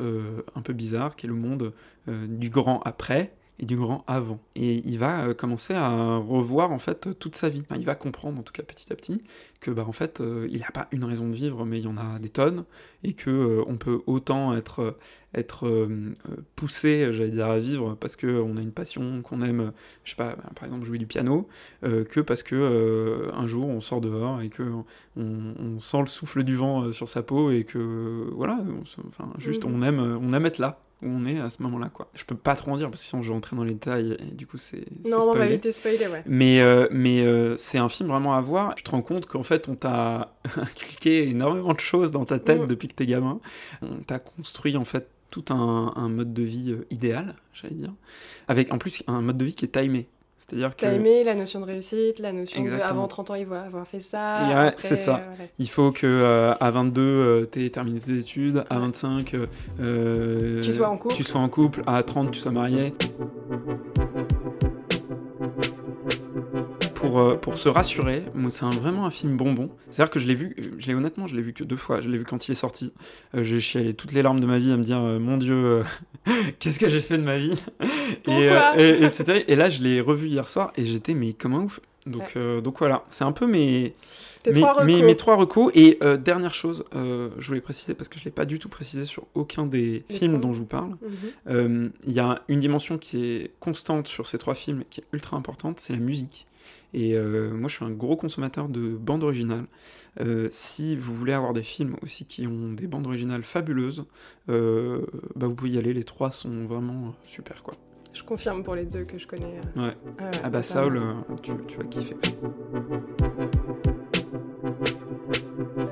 un 0.54 0.62
peu 0.62 0.72
bizarre, 0.72 1.16
qui 1.16 1.26
est 1.26 1.28
le 1.28 1.34
monde 1.34 1.72
du 2.08 2.50
grand 2.50 2.80
après, 2.82 3.32
et 3.60 3.66
du 3.66 3.76
grand 3.76 4.02
avant. 4.06 4.40
Et 4.56 4.82
il 4.88 4.98
va 4.98 5.34
commencer 5.34 5.74
à 5.74 6.16
revoir 6.16 6.72
en 6.72 6.78
fait 6.78 7.16
toute 7.18 7.36
sa 7.36 7.50
vie. 7.50 7.62
il 7.76 7.84
va 7.84 7.94
comprendre 7.94 8.40
en 8.40 8.42
tout 8.42 8.52
cas 8.52 8.62
petit 8.62 8.90
à 8.92 8.96
petit 8.96 9.22
que 9.60 9.70
bah 9.70 9.84
en 9.86 9.92
fait 9.92 10.20
euh, 10.20 10.48
il 10.50 10.60
n'a 10.60 10.70
pas 10.70 10.88
une 10.90 11.04
raison 11.04 11.28
de 11.28 11.34
vivre 11.34 11.66
mais 11.66 11.78
il 11.78 11.84
y 11.84 11.86
en 11.86 11.98
a 11.98 12.18
des 12.18 12.30
tonnes 12.30 12.64
et 13.04 13.12
que 13.12 13.30
euh, 13.30 13.64
on 13.66 13.76
peut 13.76 14.00
autant 14.06 14.56
être 14.56 14.96
être 15.34 15.66
euh, 15.66 16.16
poussé 16.56 17.12
j'allais 17.12 17.30
dire 17.30 17.46
à 17.46 17.58
vivre 17.58 17.94
parce 18.00 18.16
que 18.16 18.40
on 18.40 18.56
a 18.56 18.62
une 18.62 18.72
passion 18.72 19.20
qu'on 19.20 19.42
aime 19.42 19.72
je 20.04 20.10
sais 20.10 20.16
pas 20.16 20.34
bah, 20.36 20.50
par 20.54 20.64
exemple 20.64 20.86
jouer 20.86 20.96
du 20.96 21.06
piano 21.06 21.46
que 21.82 22.20
parce 22.20 22.42
que 22.42 23.30
un 23.34 23.46
jour 23.46 23.68
on 23.68 23.82
sort 23.82 24.00
dehors 24.00 24.40
et 24.40 24.48
que 24.48 24.62
on, 25.16 25.78
sent 25.78 26.00
le 26.00 26.06
souffle 26.06 26.42
du 26.42 26.56
vent 26.56 26.90
sur 26.92 27.08
sa 27.08 27.22
peau 27.22 27.50
et 27.50 27.64
que 27.64 28.30
voilà 28.32 28.58
enfin 29.08 29.30
juste 29.38 29.66
mm. 29.66 29.74
on 29.74 29.82
aime 29.82 30.18
on 30.22 30.32
aime 30.32 30.46
être 30.46 30.58
là 30.58 30.80
où 31.02 31.06
on 31.06 31.24
est 31.26 31.40
à 31.40 31.50
ce 31.50 31.62
moment-là, 31.62 31.88
quoi. 31.92 32.10
Je 32.14 32.24
peux 32.24 32.36
pas 32.36 32.56
trop 32.56 32.72
en 32.72 32.76
dire 32.76 32.90
parce 32.90 33.02
que 33.02 33.08
sinon 33.08 33.22
je 33.22 33.28
vais 33.28 33.34
rentrer 33.34 33.56
dans 33.56 33.64
les 33.64 33.74
détails 33.74 34.16
et 34.18 34.34
du 34.34 34.46
coup 34.46 34.58
c'est. 34.58 34.84
Non, 35.06 35.18
on 35.28 35.34
va 35.34 35.46
éviter 35.46 35.72
spoiler, 35.72 36.08
ouais. 36.08 36.22
Mais, 36.26 36.60
euh, 36.60 36.88
mais 36.90 37.22
euh, 37.22 37.56
c'est 37.56 37.78
un 37.78 37.88
film 37.88 38.08
vraiment 38.08 38.34
à 38.34 38.40
voir. 38.40 38.74
Tu 38.74 38.82
te 38.82 38.90
rends 38.90 39.02
compte 39.02 39.26
qu'en 39.26 39.42
fait 39.42 39.68
on 39.68 39.74
t'a 39.74 40.34
cliqué 40.76 41.28
énormément 41.28 41.74
de 41.74 41.80
choses 41.80 42.10
dans 42.10 42.24
ta 42.24 42.38
tête 42.38 42.62
mm. 42.62 42.66
depuis 42.66 42.88
que 42.88 42.94
t'es 42.94 43.06
gamin. 43.06 43.40
On 43.82 43.96
t'a 44.06 44.18
construit 44.18 44.76
en 44.76 44.84
fait 44.84 45.08
tout 45.30 45.44
un, 45.50 45.92
un 45.96 46.08
mode 46.08 46.34
de 46.34 46.42
vie 46.42 46.72
euh, 46.72 46.86
idéal, 46.90 47.34
j'allais 47.52 47.74
dire. 47.74 47.92
Avec 48.48 48.72
en 48.72 48.78
plus 48.78 49.02
un 49.06 49.22
mode 49.22 49.38
de 49.38 49.44
vie 49.44 49.54
qui 49.54 49.64
est 49.64 49.80
timé. 49.80 50.08
C'est-à-dire 50.40 50.74
que. 50.74 50.80
T'as 50.80 50.92
aimé 50.92 51.22
la 51.22 51.34
notion 51.34 51.60
de 51.60 51.66
réussite, 51.66 52.18
la 52.18 52.32
notion 52.32 52.64
de 52.64 52.70
avant 52.80 53.06
30 53.06 53.30
ans, 53.30 53.34
il 53.34 53.46
faut 53.46 53.52
avoir 53.52 53.86
fait 53.86 54.00
ça. 54.00 54.48
Ouais, 54.48 54.74
c'est 54.78 54.96
ça. 54.96 55.20
Il 55.58 55.68
faut 55.68 55.92
que 55.92 56.06
euh, 56.06 56.54
à 56.58 56.70
22, 56.70 57.02
euh, 57.02 57.46
tu 57.50 57.64
aies 57.64 57.70
terminé 57.70 58.00
tes 58.00 58.16
études, 58.16 58.64
à 58.70 58.78
25, 58.78 59.36
euh, 59.80 60.60
tu 60.60 60.72
sois 60.72 60.88
en 60.88 60.96
couple. 60.96 61.14
Tu 61.14 61.24
sois 61.24 61.40
en 61.40 61.48
couple, 61.50 61.82
à 61.86 62.02
30, 62.02 62.30
tu 62.30 62.40
sois 62.40 62.52
marié. 62.52 62.94
Pour, 67.10 67.20
euh, 67.20 67.36
pour 67.36 67.58
se 67.58 67.68
rassurer, 67.68 68.22
moi 68.34 68.50
c'est 68.50 68.64
vraiment 68.64 69.06
un 69.06 69.10
film 69.10 69.36
bonbon. 69.36 69.70
C'est-à-dire 69.90 70.10
que 70.10 70.20
je 70.20 70.26
l'ai 70.26 70.34
vu, 70.34 70.56
je 70.78 70.86
l'ai 70.86 70.94
honnêtement, 70.94 71.26
je 71.26 71.34
l'ai 71.34 71.42
vu 71.42 71.52
que 71.52 71.64
deux 71.64 71.76
fois. 71.76 72.00
Je 72.00 72.08
l'ai 72.08 72.18
vu 72.18 72.24
quand 72.24 72.48
il 72.48 72.52
est 72.52 72.56
sorti. 72.56 72.92
Euh, 73.34 73.42
j'ai 73.42 73.60
chialé 73.60 73.94
toutes 73.94 74.12
les 74.12 74.22
larmes 74.22 74.40
de 74.40 74.46
ma 74.46 74.58
vie 74.58 74.70
à 74.70 74.76
me 74.76 74.82
dire, 74.82 74.98
euh, 74.98 75.18
mon 75.18 75.36
Dieu, 75.36 75.82
qu'est-ce 76.58 76.78
que 76.78 76.88
j'ai 76.88 77.00
fait 77.00 77.18
de 77.18 77.22
ma 77.22 77.38
vie? 77.38 77.60
Et, 78.26 78.50
et, 78.76 79.04
et, 79.04 79.52
et, 79.52 79.56
là, 79.56 79.70
je 79.70 79.82
l'ai 79.82 80.00
revu 80.00 80.28
hier 80.28 80.48
soir 80.48 80.72
et 80.76 80.84
j'étais 80.84 81.14
mais 81.14 81.32
comme 81.32 81.54
un 81.54 81.62
ouf. 81.62 81.80
Donc, 82.06 82.36
donc 82.36 82.78
voilà, 82.78 83.04
c'est 83.08 83.24
un 83.24 83.32
peu 83.32 83.46
mes, 83.46 83.94
mes, 84.46 84.52
trois 84.52 84.84
mes, 84.84 85.02
mes, 85.02 85.16
trois 85.16 85.36
recos. 85.36 85.70
Et 85.74 85.98
dernière 86.18 86.54
chose, 86.54 86.84
je 86.92 87.46
voulais 87.46 87.60
préciser 87.60 87.94
parce 87.94 88.08
que 88.08 88.18
je 88.18 88.22
ne 88.22 88.24
l'ai 88.26 88.30
pas 88.30 88.44
du 88.44 88.58
tout 88.58 88.68
précisé 88.68 89.04
sur 89.04 89.26
aucun 89.34 89.64
des 89.64 90.04
films 90.10 90.40
dont 90.40 90.52
je 90.52 90.58
vous 90.58 90.66
parle. 90.66 90.96
Mhm. 91.48 91.92
Il 92.06 92.12
y 92.12 92.20
a 92.20 92.42
une 92.48 92.58
dimension 92.58 92.98
qui 92.98 93.24
est 93.24 93.50
constante 93.60 94.06
sur 94.06 94.26
ces 94.26 94.38
trois 94.38 94.54
films 94.54 94.84
qui 94.90 95.00
est 95.00 95.04
ultra 95.12 95.36
importante, 95.36 95.80
c'est 95.80 95.92
la 95.92 96.00
musique. 96.00 96.46
Et 96.92 97.14
euh, 97.14 97.50
moi, 97.50 97.68
je 97.68 97.76
suis 97.76 97.84
un 97.84 97.90
gros 97.90 98.16
consommateur 98.16 98.68
de 98.68 98.96
bandes 98.96 99.22
originales. 99.22 99.66
Euh, 100.20 100.48
si 100.50 100.96
vous 100.96 101.14
voulez 101.14 101.32
avoir 101.32 101.52
des 101.52 101.62
films 101.62 101.96
aussi 102.02 102.24
qui 102.24 102.46
ont 102.46 102.72
des 102.72 102.86
bandes 102.86 103.06
originales 103.06 103.42
fabuleuses, 103.42 104.04
euh, 104.48 105.06
bah 105.36 105.46
vous 105.46 105.54
pouvez 105.54 105.70
y 105.70 105.78
aller. 105.78 105.92
Les 105.92 106.04
trois 106.04 106.30
sont 106.30 106.64
vraiment 106.66 107.14
super, 107.26 107.62
quoi. 107.62 107.74
Je 108.12 108.24
confirme 108.24 108.64
pour 108.64 108.74
les 108.74 108.86
deux 108.86 109.04
que 109.04 109.18
je 109.18 109.26
connais. 109.26 109.60
Ouais. 109.76 109.96
ah 110.42 110.50
bah 110.50 110.64
Saul, 110.64 111.00
tu, 111.42 111.52
tu 111.68 111.76
vas 111.76 111.84
kiffer. 111.84 112.16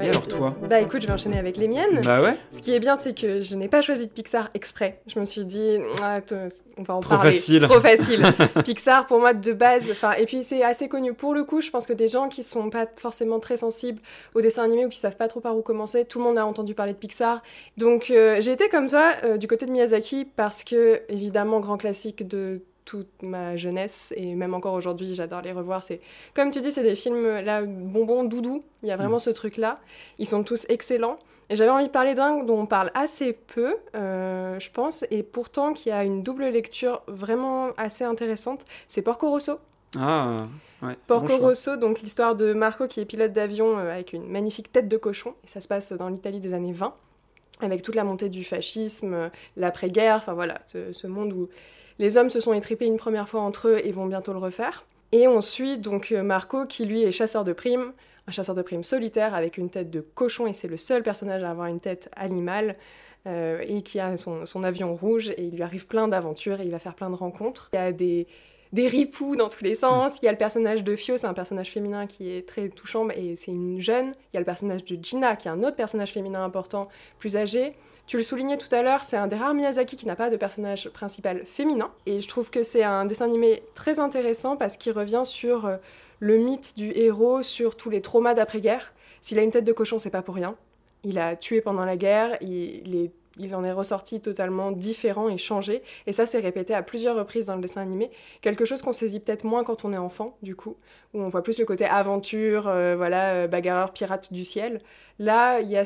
Et 0.00 0.08
alors 0.08 0.28
toi 0.28 0.54
Bah 0.68 0.80
écoute, 0.80 1.02
je 1.02 1.06
vais 1.06 1.12
enchaîner 1.12 1.38
avec 1.38 1.56
les 1.56 1.66
miennes. 1.66 2.00
Bah 2.04 2.22
ouais. 2.22 2.36
Ce 2.50 2.60
qui 2.60 2.72
est 2.72 2.78
bien, 2.78 2.96
c'est 2.96 3.18
que 3.18 3.40
je 3.40 3.54
n'ai 3.56 3.68
pas 3.68 3.82
choisi 3.82 4.06
de 4.06 4.12
Pixar 4.12 4.48
exprès. 4.54 5.00
Je 5.06 5.18
me 5.18 5.24
suis 5.24 5.44
dit, 5.44 5.78
ah, 6.02 6.20
on 6.76 6.82
va 6.82 6.94
en 6.94 7.00
Trop 7.00 7.16
parler. 7.16 7.32
Facile. 7.32 7.62
Trop 7.62 7.80
facile. 7.80 8.22
Pixar, 8.64 9.06
pour 9.06 9.18
moi, 9.18 9.34
de 9.34 9.52
base, 9.52 9.90
enfin, 9.90 10.12
et 10.12 10.24
puis 10.24 10.44
c'est 10.44 10.62
assez 10.62 10.88
connu. 10.88 11.14
Pour 11.14 11.34
le 11.34 11.44
coup, 11.44 11.60
je 11.60 11.70
pense 11.70 11.86
que 11.86 11.92
des 11.92 12.08
gens 12.08 12.28
qui 12.28 12.42
sont 12.42 12.70
pas 12.70 12.86
forcément 12.96 13.40
très 13.40 13.56
sensibles 13.56 14.00
aux 14.34 14.40
dessins 14.40 14.62
animés 14.64 14.86
ou 14.86 14.88
qui 14.88 14.98
savent 14.98 15.16
pas 15.16 15.28
trop 15.28 15.40
par 15.40 15.56
où 15.56 15.62
commencer, 15.62 16.04
tout 16.04 16.18
le 16.18 16.24
monde 16.24 16.38
a 16.38 16.46
entendu 16.46 16.74
parler 16.74 16.92
de 16.92 16.98
Pixar. 16.98 17.42
Donc 17.76 18.10
euh, 18.10 18.40
j'ai 18.40 18.52
été 18.52 18.68
comme 18.68 18.88
toi 18.88 19.12
euh, 19.24 19.36
du 19.36 19.48
côté 19.48 19.66
de 19.66 19.72
Miyazaki 19.72 20.26
parce 20.36 20.62
que, 20.62 21.02
évidemment, 21.08 21.60
grand 21.60 21.76
classique 21.76 22.26
de 22.26 22.62
toute 22.88 23.22
ma 23.22 23.54
jeunesse 23.56 24.14
et 24.16 24.34
même 24.34 24.54
encore 24.54 24.72
aujourd'hui, 24.72 25.14
j'adore 25.14 25.42
les 25.42 25.52
revoir. 25.52 25.82
C'est 25.82 26.00
comme 26.34 26.50
tu 26.50 26.62
dis, 26.62 26.72
c'est 26.72 26.82
des 26.82 26.96
films 26.96 27.40
là 27.40 27.60
bonbons, 27.62 28.24
doudou. 28.24 28.62
Il 28.82 28.88
y 28.88 28.92
a 28.92 28.96
vraiment 28.96 29.16
mm. 29.16 29.20
ce 29.20 29.30
truc 29.30 29.58
là. 29.58 29.78
Ils 30.18 30.26
sont 30.26 30.42
tous 30.42 30.64
excellents. 30.70 31.18
Et 31.50 31.56
j'avais 31.56 31.70
envie 31.70 31.86
de 31.86 31.92
parler 31.92 32.14
d'un 32.14 32.44
dont 32.44 32.60
on 32.60 32.66
parle 32.66 32.90
assez 32.94 33.32
peu, 33.32 33.76
euh, 33.94 34.58
je 34.58 34.70
pense, 34.70 35.04
et 35.10 35.22
pourtant 35.22 35.72
qui 35.72 35.90
a 35.90 36.04
une 36.04 36.22
double 36.22 36.46
lecture 36.46 37.02
vraiment 37.08 37.70
assez 37.76 38.04
intéressante. 38.04 38.64
C'est 38.86 39.02
Porco 39.02 39.30
Rosso. 39.30 39.54
Ah, 39.98 40.36
ouais. 40.82 40.96
Porco 41.06 41.36
Rosso, 41.38 41.76
donc 41.76 42.00
l'histoire 42.00 42.36
de 42.36 42.52
Marco 42.52 42.86
qui 42.86 43.00
est 43.00 43.06
pilote 43.06 43.32
d'avion 43.32 43.78
euh, 43.78 43.92
avec 43.92 44.12
une 44.12 44.28
magnifique 44.28 44.72
tête 44.72 44.88
de 44.88 44.96
cochon. 44.96 45.34
Et 45.44 45.48
ça 45.48 45.60
se 45.60 45.68
passe 45.68 45.92
dans 45.92 46.08
l'Italie 46.08 46.40
des 46.40 46.52
années 46.52 46.72
20, 46.72 46.94
avec 47.60 47.82
toute 47.82 47.94
la 47.94 48.04
montée 48.04 48.28
du 48.28 48.44
fascisme, 48.44 49.14
euh, 49.14 49.28
l'après-guerre, 49.56 50.16
enfin 50.16 50.34
voilà, 50.34 50.60
ce 50.66 51.06
monde 51.06 51.32
où 51.32 51.48
les 51.98 52.16
hommes 52.16 52.30
se 52.30 52.40
sont 52.40 52.52
étripés 52.52 52.86
une 52.86 52.96
première 52.96 53.28
fois 53.28 53.40
entre 53.40 53.68
eux 53.68 53.80
et 53.84 53.92
vont 53.92 54.06
bientôt 54.06 54.32
le 54.32 54.38
refaire. 54.38 54.84
Et 55.12 55.26
on 55.26 55.40
suit 55.40 55.78
donc 55.78 56.12
euh, 56.12 56.22
Marco 56.22 56.66
qui 56.66 56.84
lui 56.84 57.02
est 57.02 57.12
chasseur 57.12 57.44
de 57.44 57.52
primes, 57.52 57.92
un 58.26 58.32
chasseur 58.32 58.54
de 58.54 58.62
primes 58.62 58.84
solitaire 58.84 59.34
avec 59.34 59.56
une 59.56 59.70
tête 59.70 59.90
de 59.90 60.00
cochon 60.00 60.46
et 60.46 60.52
c'est 60.52 60.68
le 60.68 60.76
seul 60.76 61.02
personnage 61.02 61.42
à 61.42 61.50
avoir 61.50 61.66
une 61.66 61.80
tête 61.80 62.10
animale. 62.16 62.76
Euh, 63.26 63.62
et 63.66 63.82
qui 63.82 63.98
a 63.98 64.16
son, 64.16 64.62
avion 64.62 64.94
rouge 64.94 65.30
et 65.30 65.42
il 65.42 65.56
lui 65.56 65.62
arrive 65.62 65.86
plein 65.86 66.06
d'aventures 66.06 66.60
et 66.60 66.64
il 66.64 66.70
va 66.70 66.78
faire 66.78 66.94
plein 66.94 67.10
de 67.10 67.16
rencontres. 67.16 67.68
Il 67.72 67.76
y 67.76 67.78
a 67.78 67.92
des, 67.92 68.28
des 68.72 68.86
ripoux 68.86 69.36
dans 69.36 69.48
tous 69.48 69.64
les 69.64 69.74
sens. 69.74 70.18
Il 70.22 70.26
y 70.26 70.28
a 70.28 70.32
le 70.32 70.38
personnage 70.38 70.84
de 70.84 70.94
Fio, 70.96 71.16
c'est 71.16 71.26
un 71.26 71.34
personnage 71.34 71.70
féminin 71.70 72.06
qui 72.06 72.30
est 72.30 72.46
très 72.46 72.68
touchant 72.68 73.08
et 73.10 73.34
c'est 73.36 73.50
une 73.50 73.80
jeune. 73.80 74.12
Il 74.32 74.34
y 74.34 74.36
a 74.36 74.40
le 74.40 74.46
personnage 74.46 74.84
de 74.84 74.96
Gina 75.02 75.36
qui 75.36 75.48
est 75.48 75.50
un 75.50 75.62
autre 75.64 75.76
personnage 75.76 76.12
féminin 76.12 76.44
important, 76.44 76.88
plus 77.18 77.36
âgé. 77.36 77.74
Tu 78.08 78.16
le 78.16 78.22
soulignais 78.22 78.56
tout 78.56 78.74
à 78.74 78.80
l'heure, 78.80 79.04
c'est 79.04 79.18
un 79.18 79.26
des 79.26 79.36
rares 79.36 79.52
Miyazaki 79.52 79.94
qui 79.94 80.06
n'a 80.06 80.16
pas 80.16 80.30
de 80.30 80.38
personnage 80.38 80.88
principal 80.88 81.44
féminin. 81.44 81.90
Et 82.06 82.20
je 82.22 82.26
trouve 82.26 82.48
que 82.48 82.62
c'est 82.62 82.82
un 82.82 83.04
dessin 83.04 83.26
animé 83.26 83.62
très 83.74 84.00
intéressant 84.00 84.56
parce 84.56 84.78
qu'il 84.78 84.92
revient 84.92 85.24
sur 85.26 85.66
euh, 85.66 85.76
le 86.18 86.38
mythe 86.38 86.78
du 86.78 86.90
héros, 86.92 87.42
sur 87.42 87.76
tous 87.76 87.90
les 87.90 88.00
traumas 88.00 88.32
d'après-guerre. 88.32 88.94
S'il 89.20 89.38
a 89.38 89.42
une 89.42 89.50
tête 89.50 89.64
de 89.64 89.74
cochon, 89.74 89.98
c'est 89.98 90.08
pas 90.08 90.22
pour 90.22 90.36
rien. 90.36 90.56
Il 91.04 91.18
a 91.18 91.36
tué 91.36 91.60
pendant 91.60 91.84
la 91.84 91.98
guerre, 91.98 92.38
il 92.40 92.96
est 92.96 93.12
il 93.38 93.54
en 93.54 93.64
est 93.64 93.72
ressorti 93.72 94.20
totalement 94.20 94.72
différent 94.72 95.28
et 95.28 95.38
changé. 95.38 95.82
Et 96.06 96.12
ça, 96.12 96.26
c'est 96.26 96.38
répété 96.38 96.74
à 96.74 96.82
plusieurs 96.82 97.16
reprises 97.16 97.46
dans 97.46 97.56
le 97.56 97.62
dessin 97.62 97.80
animé. 97.80 98.10
Quelque 98.40 98.64
chose 98.64 98.82
qu'on 98.82 98.92
saisit 98.92 99.20
peut-être 99.20 99.44
moins 99.44 99.64
quand 99.64 99.84
on 99.84 99.92
est 99.92 99.98
enfant, 99.98 100.36
du 100.42 100.56
coup, 100.56 100.76
où 101.14 101.22
on 101.22 101.28
voit 101.28 101.42
plus 101.42 101.58
le 101.58 101.64
côté 101.64 101.84
aventure, 101.84 102.68
euh, 102.68 102.94
voilà, 102.96 103.34
euh, 103.34 103.46
bagarreur, 103.46 103.92
pirate 103.92 104.32
du 104.32 104.44
ciel. 104.44 104.80
Là, 105.18 105.60
il 105.60 105.70
y 105.70 105.76
a 105.76 105.84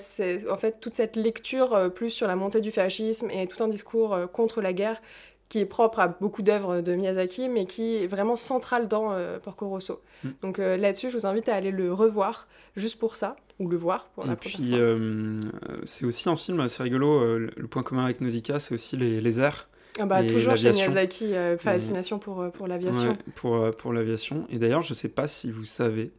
en 0.50 0.56
fait 0.56 0.80
toute 0.80 0.94
cette 0.94 1.16
lecture 1.16 1.74
euh, 1.74 1.88
plus 1.88 2.10
sur 2.10 2.26
la 2.26 2.36
montée 2.36 2.60
du 2.60 2.70
fascisme 2.70 3.30
et 3.30 3.46
tout 3.46 3.62
un 3.62 3.68
discours 3.68 4.16
contre 4.32 4.60
la 4.60 4.72
guerre 4.72 5.00
qui 5.48 5.58
est 5.58 5.66
propre 5.66 6.00
à 6.00 6.08
beaucoup 6.08 6.40
d'œuvres 6.40 6.80
de 6.80 6.94
Miyazaki, 6.94 7.50
mais 7.50 7.66
qui 7.66 7.96
est 7.96 8.06
vraiment 8.06 8.36
central 8.36 8.88
dans 8.88 9.14
Porco 9.42 9.68
Rosso. 9.68 10.00
Mm. 10.24 10.28
Donc 10.40 10.56
là-dessus, 10.56 11.10
je 11.10 11.18
vous 11.18 11.26
invite 11.26 11.50
à 11.50 11.54
aller 11.54 11.70
le 11.70 11.92
revoir, 11.92 12.48
juste 12.74 12.98
pour 12.98 13.16
ça 13.16 13.36
ou 13.62 13.68
le 13.68 13.76
voir 13.76 14.06
pour 14.14 14.24
la 14.24 14.32
Et 14.32 14.36
puis, 14.36 14.70
euh, 14.72 15.40
c'est 15.84 16.04
aussi 16.04 16.28
un 16.28 16.36
film 16.36 16.60
assez 16.60 16.82
rigolo. 16.82 17.20
Euh, 17.20 17.50
le 17.56 17.66
point 17.68 17.82
commun 17.82 18.04
avec 18.04 18.20
Nausicaa, 18.20 18.58
c'est 18.58 18.74
aussi 18.74 18.96
les, 18.96 19.20
les 19.20 19.40
airs. 19.40 19.68
Ah 20.00 20.06
bah, 20.06 20.24
toujours 20.24 20.56
chez 20.56 20.72
Miyazaki, 20.72 21.34
euh, 21.34 21.58
fascination 21.58 22.18
pour, 22.18 22.50
pour 22.52 22.66
l'aviation. 22.66 23.16
pour, 23.34 23.70
pour 23.76 23.92
l'aviation. 23.92 24.46
Et 24.48 24.58
d'ailleurs, 24.58 24.80
je 24.80 24.92
ne 24.92 24.94
sais 24.94 25.10
pas 25.10 25.28
si 25.28 25.50
vous 25.50 25.66
savez, 25.66 26.12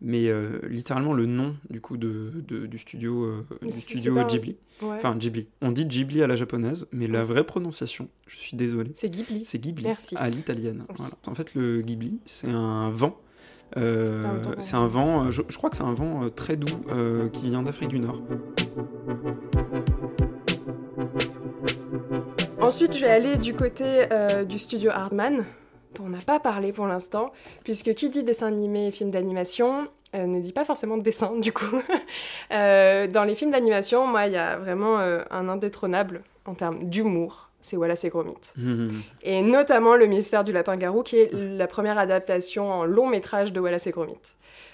mais 0.00 0.28
littéralement 0.68 1.12
le 1.12 1.26
nom 1.26 1.54
du 1.70 1.80
coup 1.80 1.96
de, 1.96 2.32
de 2.48 2.66
du 2.66 2.78
studio, 2.78 3.40
du 3.62 3.70
studio 3.70 4.24
Ghibli. 4.24 4.56
Enfin, 4.82 5.14
Ghibli. 5.14 5.46
On 5.62 5.70
dit 5.70 5.86
Ghibli 5.86 6.24
à 6.24 6.26
la 6.26 6.34
japonaise, 6.34 6.88
mais 6.90 7.06
la 7.06 7.22
vraie 7.22 7.44
prononciation, 7.44 8.08
je 8.26 8.36
suis 8.36 8.56
désolé. 8.56 8.90
C'est 8.94 9.10
Ghibli. 9.10 9.44
C'est 9.44 9.60
Ghibli 9.60 9.84
Merci. 9.84 10.16
à 10.16 10.28
l'italienne. 10.28 10.84
Voilà. 10.96 11.14
En 11.28 11.36
fait, 11.36 11.54
le 11.54 11.82
Ghibli, 11.82 12.18
c'est 12.24 12.48
un 12.48 12.90
vent 12.90 13.16
euh, 13.16 13.29
c'est 13.74 14.74
un 14.74 14.86
vent, 14.86 15.24
euh, 15.26 15.30
je, 15.30 15.56
crois 15.56 15.70
que 15.70 15.76
c'est 15.76 15.84
un 15.84 15.94
vent 15.94 16.24
euh, 16.24 16.28
très 16.28 16.56
doux 16.56 16.84
qui 17.32 17.48
vient 17.48 17.62
d'Afrique 17.62 17.88
du 17.88 18.00
Nord. 18.00 18.20
Ensuite, 22.60 22.96
je 22.96 23.00
vais 23.00 23.10
aller 23.10 23.36
du 23.36 23.54
côté 23.54 24.06
du 24.48 24.58
studio 24.58 24.90
Hardman, 24.92 25.44
dont 25.94 26.04
on 26.04 26.08
n'a 26.08 26.18
pas 26.18 26.38
parlé 26.38 26.72
pour 26.72 26.86
l'instant, 26.86 27.32
puisque 27.64 27.94
qui 27.94 28.10
dit 28.10 28.22
dessin 28.22 28.46
animé 28.46 28.88
et 28.88 28.90
film 28.90 29.10
d'animation 29.10 29.88
ne 30.14 30.40
dit 30.40 30.52
pas 30.52 30.64
forcément 30.64 30.96
dessin, 30.96 31.32
du 31.38 31.52
coup. 31.52 31.76
dans 32.50 33.24
les 33.26 33.34
films 33.34 33.50
d'animation, 33.50 34.06
moi, 34.06 34.26
il 34.26 34.34
y 34.34 34.36
a 34.36 34.56
vraiment 34.56 34.98
un 34.98 35.48
indétrônable 35.48 36.22
en 36.46 36.54
termes 36.54 36.88
d'humour, 36.88 37.49
c'est 37.60 37.76
Wallace 37.76 38.04
et 38.04 38.08
Gromit. 38.08 38.34
Mhm. 38.56 39.02
Et 39.22 39.42
notamment 39.42 39.96
Le 39.96 40.06
mystère 40.06 40.44
du 40.44 40.52
lapin-garou, 40.52 41.02
qui 41.02 41.16
est 41.16 41.32
la 41.32 41.66
première 41.66 41.98
adaptation 41.98 42.70
en 42.70 42.84
long 42.84 43.06
métrage 43.06 43.52
de 43.52 43.60
Wallace 43.60 43.86
et 43.86 43.90
Gromit. 43.90 44.18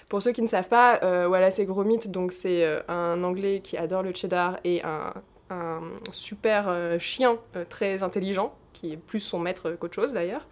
Pour 0.09 0.21
ceux 0.21 0.31
qui 0.31 0.41
ne 0.41 0.47
savent 0.47 0.69
pas, 0.69 0.99
euh, 1.03 1.27
Wallace 1.27 1.59
et 1.59 1.65
Gromit, 1.65 2.07
donc 2.07 2.31
c'est 2.31 2.63
euh, 2.63 2.79
un 2.87 3.23
Anglais 3.23 3.59
qui 3.61 3.75
adore 3.77 4.03
le 4.03 4.13
cheddar 4.13 4.57
et 4.63 4.81
un, 4.83 5.13
super 6.11 6.65
euh, 6.67 6.99
chien 6.99 7.37
très 7.69 8.03
intelligent, 8.03 8.53
qui 8.73 8.93
est 8.93 8.97
plus 8.97 9.21
son 9.21 9.39
maître 9.39 9.71
qu'autre 9.71 9.95
chose 9.95 10.13
d'ailleurs. 10.13 10.45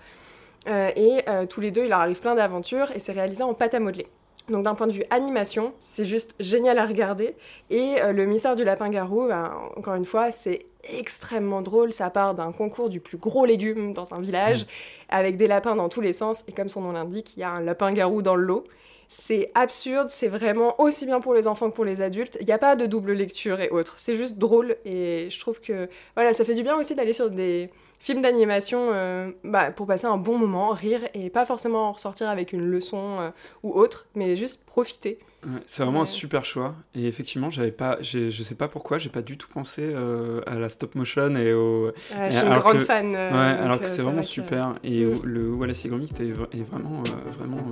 et 0.67 1.23
tous 1.49 1.61
les 1.61 1.71
deux, 1.71 1.83
il 1.83 1.89
leur 1.89 1.99
arrive 1.99 2.19
plein 2.19 2.35
d'aventures 2.35 2.91
et 2.95 2.99
c'est 2.99 3.11
réalisé 3.11 3.43
en 3.43 3.53
pâte 3.53 3.73
à 3.73 3.79
modeler. 3.79 4.07
Donc 4.49 4.63
d'un 4.63 4.75
point 4.75 4.87
de 4.87 4.91
vue 4.91 5.03
animation, 5.09 5.73
c'est 5.79 6.05
juste 6.05 6.35
génial 6.39 6.77
à 6.79 6.85
regarder. 6.85 7.35
Et 7.69 7.95
le 8.11 8.25
mystère 8.25 8.55
du 8.55 8.63
lapin-garou, 8.63 9.27
ben, 9.27 9.51
encore 9.75 9.95
une 9.95 10.05
fois, 10.05 10.31
c'est 10.31 10.65
extrêmement 10.85 11.61
drôle. 11.61 11.93
Ça 11.93 12.09
part 12.09 12.33
d'un 12.35 12.51
concours 12.51 12.89
du 12.89 12.99
plus 12.99 13.17
gros 13.17 13.45
légume 13.45 13.93
dans 13.93 14.13
un 14.13 14.21
village, 14.21 14.63
hmm. 14.63 14.67
avec 15.09 15.37
des 15.37 15.47
lapins 15.47 15.75
dans 15.75 15.89
tous 15.89 16.01
les 16.01 16.13
sens. 16.13 16.43
Et 16.47 16.51
comme 16.51 16.69
son 16.69 16.81
nom 16.81 16.91
l'indique, 16.91 17.35
il 17.37 17.41
y 17.41 17.43
a 17.43 17.49
un 17.49 17.61
lapin-garou 17.61 18.21
dans 18.21 18.35
le 18.35 18.43
lot. 18.43 18.63
C'est 19.07 19.51
absurde, 19.53 20.09
c'est 20.09 20.27
vraiment 20.27 20.79
aussi 20.81 21.05
bien 21.05 21.19
pour 21.21 21.35
les 21.35 21.47
enfants 21.47 21.69
que 21.69 21.75
pour 21.75 21.85
les 21.85 22.01
adultes. 22.01 22.37
Il 22.41 22.47
n'y 22.47 22.53
a 22.53 22.57
pas 22.57 22.75
de 22.75 22.85
double 22.85 23.13
lecture 23.13 23.61
et 23.61 23.69
autres. 23.69 23.93
C'est 23.97 24.15
juste 24.15 24.37
drôle 24.37 24.77
et 24.83 25.27
je 25.29 25.39
trouve 25.39 25.59
que 25.59 25.87
voilà, 26.15 26.33
ça 26.33 26.43
fait 26.43 26.55
du 26.55 26.63
bien 26.63 26.75
aussi 26.75 26.95
d'aller 26.95 27.13
sur 27.13 27.29
des 27.29 27.69
films 27.99 28.21
d'animation 28.21 28.89
euh, 28.91 29.31
bah, 29.43 29.71
pour 29.71 29.85
passer 29.85 30.05
un 30.05 30.17
bon 30.17 30.37
moment, 30.37 30.69
rire 30.69 31.01
et 31.13 31.29
pas 31.29 31.45
forcément 31.45 31.91
ressortir 31.91 32.29
avec 32.29 32.51
une 32.51 32.65
leçon 32.65 33.19
euh, 33.19 33.29
ou 33.63 33.73
autre, 33.73 34.07
mais 34.15 34.35
juste 34.35 34.65
profiter 34.65 35.19
c'est 35.65 35.83
vraiment 35.83 36.01
un 36.01 36.05
super 36.05 36.45
choix. 36.45 36.75
Et 36.95 37.07
effectivement, 37.07 37.49
j'avais 37.49 37.71
pas, 37.71 37.97
je 38.01 38.29
sais 38.29 38.55
pas 38.55 38.67
pourquoi, 38.67 38.97
j'ai 38.97 39.09
pas 39.09 39.21
du 39.21 39.37
tout 39.37 39.47
pensé 39.47 39.81
euh, 39.83 40.41
à 40.47 40.55
la 40.55 40.69
stop 40.69 40.95
motion 40.95 41.35
et 41.35 41.53
au. 41.53 41.91
je 42.09 42.35
suis 42.35 42.45
une 42.45 42.53
grande 42.53 42.79
fan. 42.79 43.15
Euh, 43.15 43.31
ouais, 43.31 43.59
alors 43.59 43.79
que 43.79 43.85
euh, 43.85 43.89
c'est 43.89 44.01
vraiment 44.01 44.21
super. 44.21 44.75
Et 44.83 45.05
mm. 45.05 45.21
le 45.23 45.53
Wallace 45.53 45.85
et 45.85 45.89
Gromit 45.89 46.09
est, 46.19 46.57
est 46.57 46.63
vraiment, 46.63 47.03
vraiment 47.37 47.63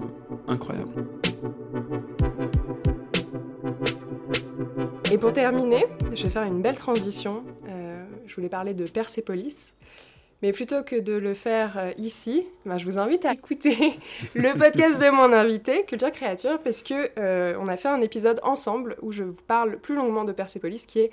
incroyable. 0.47 1.05
Et 5.11 5.17
pour 5.17 5.33
terminer, 5.33 5.85
je 6.13 6.23
vais 6.23 6.29
faire 6.29 6.43
une 6.43 6.61
belle 6.61 6.77
transition. 6.77 7.43
je 8.25 8.35
voulais 8.35 8.49
parler 8.49 8.73
de 8.73 8.85
Persepolis. 8.85 9.73
Mais 10.43 10.51
plutôt 10.51 10.83
que 10.83 10.99
de 10.99 11.13
le 11.13 11.33
faire 11.33 11.77
euh, 11.77 11.93
ici, 11.97 12.45
ben, 12.65 12.77
je 12.77 12.83
vous 12.83 12.99
invite 12.99 13.23
à 13.23 13.31
écouter 13.33 13.97
le 14.35 14.57
podcast 14.57 14.99
de 14.99 15.09
mon 15.09 15.31
invité, 15.31 15.85
Culture 15.85 16.11
Créature, 16.11 16.59
parce 16.61 16.83
que 16.83 17.11
euh, 17.17 17.57
on 17.61 17.69
a 17.69 17.77
fait 17.77 17.87
un 17.87 18.01
épisode 18.01 18.41
ensemble 18.43 18.97
où 19.01 19.13
je 19.13 19.23
vous 19.23 19.41
parle 19.47 19.77
plus 19.79 19.95
longuement 19.95 20.25
de 20.25 20.33
Persepolis, 20.33 20.85
qui 20.85 20.99
est 20.99 21.11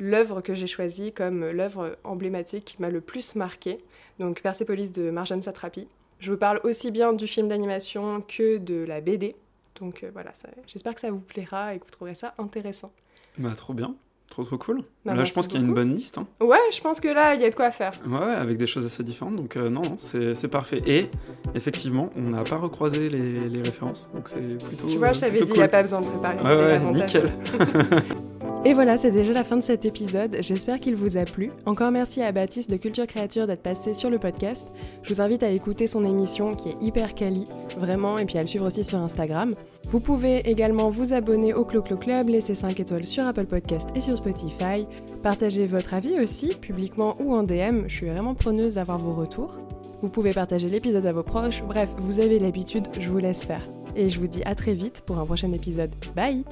l'œuvre 0.00 0.40
que 0.40 0.54
j'ai 0.54 0.66
choisie 0.66 1.12
comme 1.12 1.48
l'œuvre 1.50 1.96
emblématique 2.02 2.64
qui 2.64 2.82
m'a 2.82 2.90
le 2.90 3.00
plus 3.00 3.36
marqué. 3.36 3.78
Donc 4.18 4.42
Persepolis 4.42 4.90
de 4.90 5.08
Marjane 5.08 5.40
Satrapi. 5.40 5.86
Je 6.18 6.32
vous 6.32 6.38
parle 6.38 6.60
aussi 6.64 6.90
bien 6.90 7.12
du 7.12 7.28
film 7.28 7.46
d'animation 7.46 8.22
que 8.22 8.58
de 8.58 8.84
la 8.84 9.00
BD. 9.00 9.36
Donc 9.78 10.02
euh, 10.02 10.10
voilà, 10.12 10.32
j'espère 10.66 10.96
que 10.96 11.00
ça 11.00 11.12
vous 11.12 11.20
plaira 11.20 11.76
et 11.76 11.78
que 11.78 11.84
vous 11.84 11.92
trouverez 11.92 12.16
ça 12.16 12.34
intéressant. 12.38 12.92
Bah 13.38 13.52
trop 13.56 13.72
bien. 13.72 13.94
Trop 14.34 14.42
trop 14.42 14.58
cool. 14.58 14.82
Bah, 15.04 15.14
là, 15.14 15.22
je 15.22 15.32
pense 15.32 15.46
qu'il 15.46 15.60
y 15.60 15.62
a 15.62 15.64
une 15.64 15.72
bonne 15.72 15.94
liste. 15.94 16.18
Hein. 16.18 16.26
Ouais, 16.40 16.58
je 16.72 16.80
pense 16.80 16.98
que 16.98 17.06
là, 17.06 17.36
il 17.36 17.40
y 17.40 17.44
a 17.44 17.50
de 17.50 17.54
quoi 17.54 17.70
faire. 17.70 17.92
Ouais, 18.04 18.32
avec 18.34 18.56
des 18.58 18.66
choses 18.66 18.84
assez 18.84 19.04
différentes. 19.04 19.36
Donc, 19.36 19.56
euh, 19.56 19.70
non, 19.70 19.82
c'est 19.96 20.48
parfait. 20.48 20.82
Et 20.86 21.08
effectivement, 21.54 22.10
on 22.16 22.30
n'a 22.30 22.42
pas 22.42 22.56
recroisé 22.56 23.08
les, 23.08 23.48
les, 23.48 23.62
références. 23.62 24.10
Donc, 24.12 24.28
c'est 24.28 24.58
plutôt. 24.66 24.88
Tu 24.88 24.98
vois, 24.98 25.12
je 25.12 25.20
t'avais 25.20 25.38
dit, 25.38 25.52
il 25.52 25.56
n'y 25.56 25.62
a 25.62 25.68
pas 25.68 25.82
besoin 25.82 26.00
de 26.00 26.06
préparer. 26.06 26.38
Ouais, 26.42 26.78
ouais, 26.78 26.92
nickel. 26.94 27.30
Et 28.66 28.72
voilà, 28.72 28.96
c'est 28.96 29.10
déjà 29.10 29.34
la 29.34 29.44
fin 29.44 29.56
de 29.56 29.62
cet 29.62 29.84
épisode. 29.84 30.38
J'espère 30.40 30.78
qu'il 30.78 30.94
vous 30.94 31.18
a 31.18 31.24
plu. 31.24 31.50
Encore 31.66 31.90
merci 31.90 32.22
à 32.22 32.32
Baptiste 32.32 32.70
de 32.70 32.78
Culture 32.78 33.06
Créature 33.06 33.46
d'être 33.46 33.62
passé 33.62 33.92
sur 33.92 34.08
le 34.08 34.18
podcast. 34.18 34.68
Je 35.02 35.12
vous 35.12 35.20
invite 35.20 35.42
à 35.42 35.50
écouter 35.50 35.86
son 35.86 36.02
émission 36.02 36.54
qui 36.54 36.70
est 36.70 36.76
hyper 36.80 37.14
quali, 37.14 37.44
vraiment, 37.76 38.16
et 38.16 38.24
puis 38.24 38.38
à 38.38 38.40
le 38.40 38.46
suivre 38.46 38.66
aussi 38.66 38.82
sur 38.82 38.98
Instagram. 38.98 39.54
Vous 39.90 40.00
pouvez 40.00 40.38
également 40.48 40.88
vous 40.88 41.12
abonner 41.12 41.52
au 41.52 41.66
Clo-Clo 41.66 41.98
Club, 41.98 42.28
laisser 42.28 42.54
5 42.54 42.80
étoiles 42.80 43.04
sur 43.04 43.26
Apple 43.26 43.44
Podcast 43.44 43.90
et 43.94 44.00
sur 44.00 44.16
Spotify. 44.16 44.86
Partager 45.22 45.66
votre 45.66 45.92
avis 45.92 46.18
aussi, 46.18 46.48
publiquement 46.58 47.16
ou 47.20 47.34
en 47.34 47.42
DM. 47.42 47.82
Je 47.86 47.94
suis 47.94 48.06
vraiment 48.06 48.34
preneuse 48.34 48.76
d'avoir 48.76 48.96
vos 48.96 49.12
retours. 49.12 49.58
Vous 50.00 50.08
pouvez 50.08 50.30
partager 50.30 50.70
l'épisode 50.70 51.04
à 51.04 51.12
vos 51.12 51.22
proches. 51.22 51.62
Bref, 51.62 51.90
vous 51.98 52.18
avez 52.18 52.38
l'habitude, 52.38 52.84
je 52.98 53.10
vous 53.10 53.18
laisse 53.18 53.44
faire. 53.44 53.62
Et 53.94 54.08
je 54.08 54.18
vous 54.18 54.26
dis 54.26 54.42
à 54.44 54.54
très 54.54 54.72
vite 54.72 55.02
pour 55.04 55.18
un 55.18 55.26
prochain 55.26 55.52
épisode. 55.52 55.90
Bye 56.16 56.44